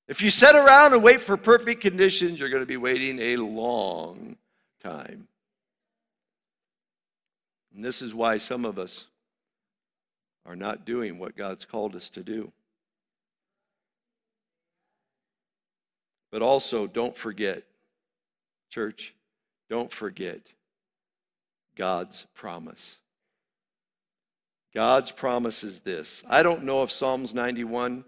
If 0.07 0.23
you 0.23 0.31
sit 0.31 0.55
around 0.55 0.93
and 0.93 1.03
wait 1.03 1.21
for 1.21 1.37
perfect 1.37 1.81
conditions, 1.81 2.39
you're 2.39 2.49
going 2.49 2.63
to 2.63 2.67
be 2.67 2.77
waiting 2.77 3.19
a 3.19 3.35
long 3.35 4.35
time. 4.81 5.27
And 7.75 7.85
this 7.85 8.01
is 8.01 8.15
why 8.15 8.37
some 8.37 8.65
of 8.65 8.79
us 8.79 9.05
are 10.47 10.55
not 10.55 10.85
doing 10.85 11.19
what 11.19 11.37
God's 11.37 11.65
called 11.65 11.95
us 11.95 12.09
to 12.09 12.23
do. 12.23 12.51
But 16.31 16.41
also, 16.41 16.87
don't 16.87 17.15
forget, 17.15 17.63
church, 18.71 19.13
don't 19.69 19.91
forget 19.91 20.41
God's 21.75 22.25
promise. 22.33 22.97
God's 24.73 25.11
promise 25.11 25.63
is 25.63 25.79
this. 25.79 26.23
I 26.29 26.43
don't 26.43 26.63
know 26.63 26.83
if 26.83 26.91
Psalms 26.91 27.33
91 27.33 28.03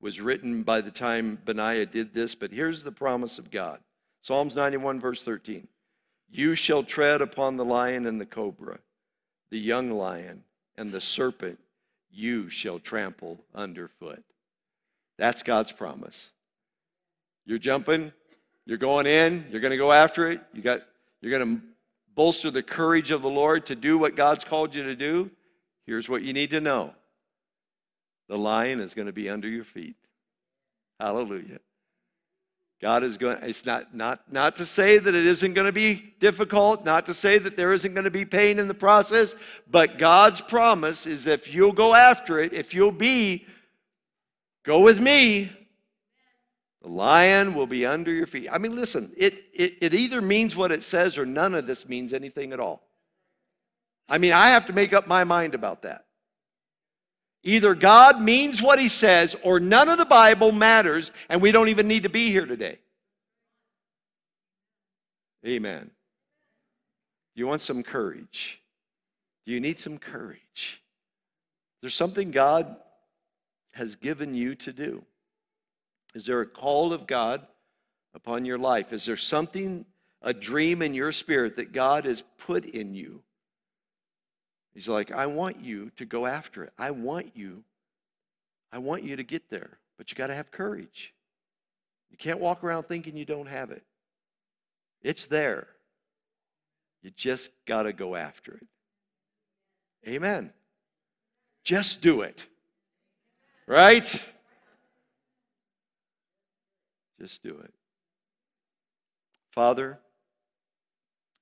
was 0.00 0.20
written 0.20 0.62
by 0.62 0.80
the 0.80 0.90
time 0.90 1.38
Benaiah 1.44 1.86
did 1.86 2.12
this, 2.12 2.34
but 2.34 2.50
here's 2.52 2.82
the 2.82 2.92
promise 2.92 3.38
of 3.38 3.50
God 3.50 3.80
Psalms 4.22 4.54
91, 4.54 5.00
verse 5.00 5.22
13. 5.22 5.66
You 6.30 6.54
shall 6.54 6.82
tread 6.82 7.20
upon 7.20 7.56
the 7.56 7.64
lion 7.64 8.06
and 8.06 8.20
the 8.20 8.26
cobra, 8.26 8.78
the 9.50 9.58
young 9.58 9.90
lion 9.90 10.44
and 10.76 10.92
the 10.92 11.00
serpent 11.00 11.58
you 12.10 12.48
shall 12.50 12.78
trample 12.78 13.38
underfoot. 13.54 14.22
That's 15.18 15.42
God's 15.42 15.72
promise. 15.72 16.30
You're 17.44 17.58
jumping, 17.58 18.12
you're 18.66 18.78
going 18.78 19.06
in, 19.06 19.46
you're 19.50 19.60
going 19.60 19.72
to 19.72 19.76
go 19.76 19.92
after 19.92 20.30
it. 20.30 20.40
You 20.52 20.62
got 20.62 20.82
you're 21.20 21.36
going 21.36 21.56
to 21.56 21.62
bolster 22.14 22.50
the 22.50 22.62
courage 22.62 23.10
of 23.10 23.22
the 23.22 23.30
Lord 23.30 23.66
to 23.66 23.74
do 23.74 23.96
what 23.96 24.16
God's 24.16 24.44
called 24.44 24.74
you 24.74 24.82
to 24.82 24.96
do. 24.96 25.30
Here's 25.86 26.08
what 26.08 26.22
you 26.22 26.32
need 26.32 26.50
to 26.50 26.60
know 26.60 26.94
the 28.28 28.38
lion 28.38 28.80
is 28.80 28.94
going 28.94 29.06
to 29.06 29.12
be 29.12 29.28
under 29.28 29.48
your 29.48 29.64
feet. 29.64 29.96
Hallelujah. 30.98 31.58
God 32.80 33.04
is 33.04 33.16
going, 33.16 33.38
it's 33.42 33.64
not, 33.64 33.94
not, 33.94 34.32
not 34.32 34.56
to 34.56 34.66
say 34.66 34.98
that 34.98 35.14
it 35.14 35.26
isn't 35.26 35.54
going 35.54 35.66
to 35.66 35.72
be 35.72 36.14
difficult, 36.18 36.84
not 36.84 37.06
to 37.06 37.14
say 37.14 37.38
that 37.38 37.56
there 37.56 37.72
isn't 37.72 37.94
going 37.94 38.04
to 38.04 38.10
be 38.10 38.24
pain 38.24 38.58
in 38.58 38.66
the 38.66 38.74
process, 38.74 39.36
but 39.70 39.98
God's 39.98 40.40
promise 40.40 41.06
is 41.06 41.28
if 41.28 41.52
you'll 41.54 41.72
go 41.72 41.94
after 41.94 42.40
it, 42.40 42.52
if 42.52 42.74
you'll 42.74 42.90
be, 42.90 43.46
go 44.64 44.80
with 44.80 44.98
me, 44.98 45.52
the 46.82 46.88
lion 46.88 47.54
will 47.54 47.68
be 47.68 47.86
under 47.86 48.10
your 48.10 48.26
feet. 48.26 48.48
I 48.50 48.58
mean, 48.58 48.74
listen, 48.74 49.12
it, 49.16 49.34
it, 49.54 49.74
it 49.80 49.94
either 49.94 50.20
means 50.20 50.56
what 50.56 50.72
it 50.72 50.82
says 50.82 51.16
or 51.16 51.24
none 51.24 51.54
of 51.54 51.68
this 51.68 51.88
means 51.88 52.12
anything 52.12 52.52
at 52.52 52.58
all. 52.58 52.82
I 54.12 54.18
mean, 54.18 54.34
I 54.34 54.48
have 54.48 54.66
to 54.66 54.74
make 54.74 54.92
up 54.92 55.06
my 55.06 55.24
mind 55.24 55.54
about 55.54 55.82
that. 55.82 56.04
Either 57.44 57.74
God 57.74 58.20
means 58.20 58.60
what 58.60 58.78
he 58.78 58.88
says 58.88 59.34
or 59.42 59.58
none 59.58 59.88
of 59.88 59.96
the 59.96 60.04
Bible 60.04 60.52
matters 60.52 61.12
and 61.30 61.40
we 61.40 61.50
don't 61.50 61.70
even 61.70 61.88
need 61.88 62.02
to 62.02 62.10
be 62.10 62.30
here 62.30 62.44
today. 62.44 62.78
Amen. 65.46 65.90
You 67.34 67.46
want 67.46 67.62
some 67.62 67.82
courage? 67.82 68.60
Do 69.46 69.52
you 69.52 69.60
need 69.60 69.78
some 69.78 69.96
courage? 69.96 70.82
There's 71.80 71.94
something 71.94 72.32
God 72.32 72.76
has 73.72 73.96
given 73.96 74.34
you 74.34 74.54
to 74.56 74.74
do. 74.74 75.06
Is 76.14 76.26
there 76.26 76.42
a 76.42 76.46
call 76.46 76.92
of 76.92 77.06
God 77.06 77.46
upon 78.14 78.44
your 78.44 78.58
life? 78.58 78.92
Is 78.92 79.06
there 79.06 79.16
something, 79.16 79.86
a 80.20 80.34
dream 80.34 80.82
in 80.82 80.92
your 80.92 81.12
spirit 81.12 81.56
that 81.56 81.72
God 81.72 82.04
has 82.04 82.22
put 82.36 82.66
in 82.66 82.94
you? 82.94 83.22
He's 84.74 84.88
like, 84.88 85.10
I 85.12 85.26
want 85.26 85.60
you 85.60 85.90
to 85.96 86.04
go 86.04 86.26
after 86.26 86.64
it. 86.64 86.72
I 86.78 86.90
want 86.90 87.36
you, 87.36 87.62
I 88.72 88.78
want 88.78 89.02
you 89.02 89.16
to 89.16 89.22
get 89.22 89.50
there. 89.50 89.78
But 89.98 90.10
you 90.10 90.16
got 90.16 90.28
to 90.28 90.34
have 90.34 90.50
courage. 90.50 91.12
You 92.10 92.16
can't 92.16 92.40
walk 92.40 92.64
around 92.64 92.84
thinking 92.84 93.16
you 93.16 93.24
don't 93.24 93.46
have 93.46 93.70
it. 93.70 93.82
It's 95.02 95.26
there. 95.26 95.68
You 97.02 97.10
just 97.10 97.50
got 97.66 97.84
to 97.84 97.92
go 97.92 98.16
after 98.16 98.54
it. 98.54 98.66
Amen. 100.08 100.52
Just 101.64 102.00
do 102.00 102.22
it. 102.22 102.46
Right? 103.66 104.24
Just 107.20 107.42
do 107.42 107.58
it. 107.62 107.72
Father, 109.50 109.98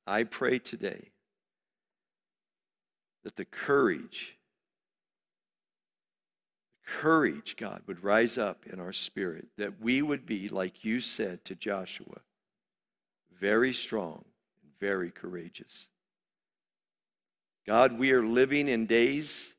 I 0.07 0.25
pray 0.25 0.59
today 0.59 1.11
that 3.25 3.37
the 3.37 3.45
courage, 3.45 4.37
courage, 6.87 7.57
God, 7.57 7.83
would 7.87 8.03
rise 8.03 8.39
up 8.39 8.67
in 8.67 8.81
our 8.81 8.93
spirit, 8.93 9.49
that 9.57 9.81
we 9.81 10.03
would 10.03 10.27
be, 10.27 10.49
like 10.49 10.85
you 10.85 11.01
said 11.01 11.45
to 11.45 11.55
Joshua, 11.55 12.21
very 13.39 13.73
strong 13.73 14.25
and 14.63 14.73
very 14.79 15.11
courageous. 15.11 15.89
God, 17.67 17.99
we 17.99 18.13
are 18.13 18.25
living 18.25 18.69
in 18.69 18.87
days 18.87 19.55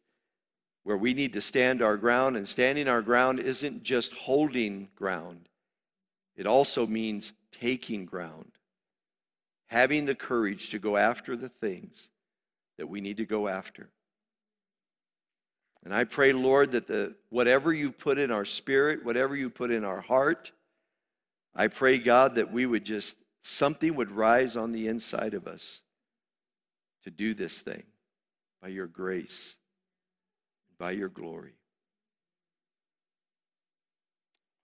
where 0.83 0.97
we 0.97 1.13
need 1.13 1.33
to 1.33 1.41
stand 1.41 1.81
our 1.81 1.97
ground, 1.97 2.35
and 2.35 2.47
standing 2.47 2.87
our 2.87 3.03
ground 3.03 3.39
isn't 3.39 3.83
just 3.83 4.13
holding 4.13 4.89
ground, 4.95 5.47
it 6.35 6.47
also 6.47 6.87
means 6.87 7.33
taking 7.51 8.05
ground, 8.05 8.51
having 9.67 10.05
the 10.05 10.15
courage 10.15 10.69
to 10.69 10.79
go 10.79 10.97
after 10.97 11.35
the 11.35 11.49
things 11.49 12.09
that 12.81 12.87
we 12.87 12.99
need 12.99 13.17
to 13.17 13.27
go 13.27 13.47
after. 13.47 13.91
And 15.83 15.93
I 15.93 16.03
pray, 16.03 16.33
Lord, 16.33 16.71
that 16.71 16.87
the, 16.87 17.13
whatever 17.29 17.71
you 17.71 17.91
put 17.91 18.17
in 18.17 18.31
our 18.31 18.43
spirit, 18.43 19.05
whatever 19.05 19.35
you 19.35 19.51
put 19.51 19.69
in 19.69 19.83
our 19.83 20.01
heart, 20.01 20.51
I 21.55 21.67
pray, 21.67 21.99
God, 21.99 22.33
that 22.35 22.51
we 22.51 22.65
would 22.65 22.83
just, 22.83 23.15
something 23.43 23.93
would 23.93 24.09
rise 24.09 24.57
on 24.57 24.71
the 24.71 24.87
inside 24.87 25.35
of 25.35 25.45
us 25.45 25.83
to 27.03 27.11
do 27.11 27.35
this 27.35 27.59
thing 27.59 27.83
by 28.63 28.69
your 28.69 28.87
grace, 28.87 29.57
by 30.79 30.89
your 30.89 31.09
glory. 31.09 31.53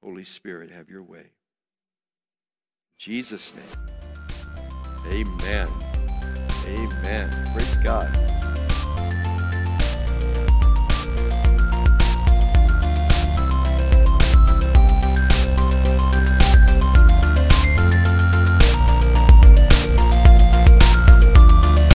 Holy 0.01 0.23
Spirit, 0.23 0.71
have 0.71 0.89
your 0.89 1.03
way. 1.03 1.19
In 1.19 2.97
Jesus' 2.97 3.53
name, 3.53 5.27
amen. 5.27 5.86
Amen. 6.67 7.29
Praise 7.53 7.77
God. 7.77 8.46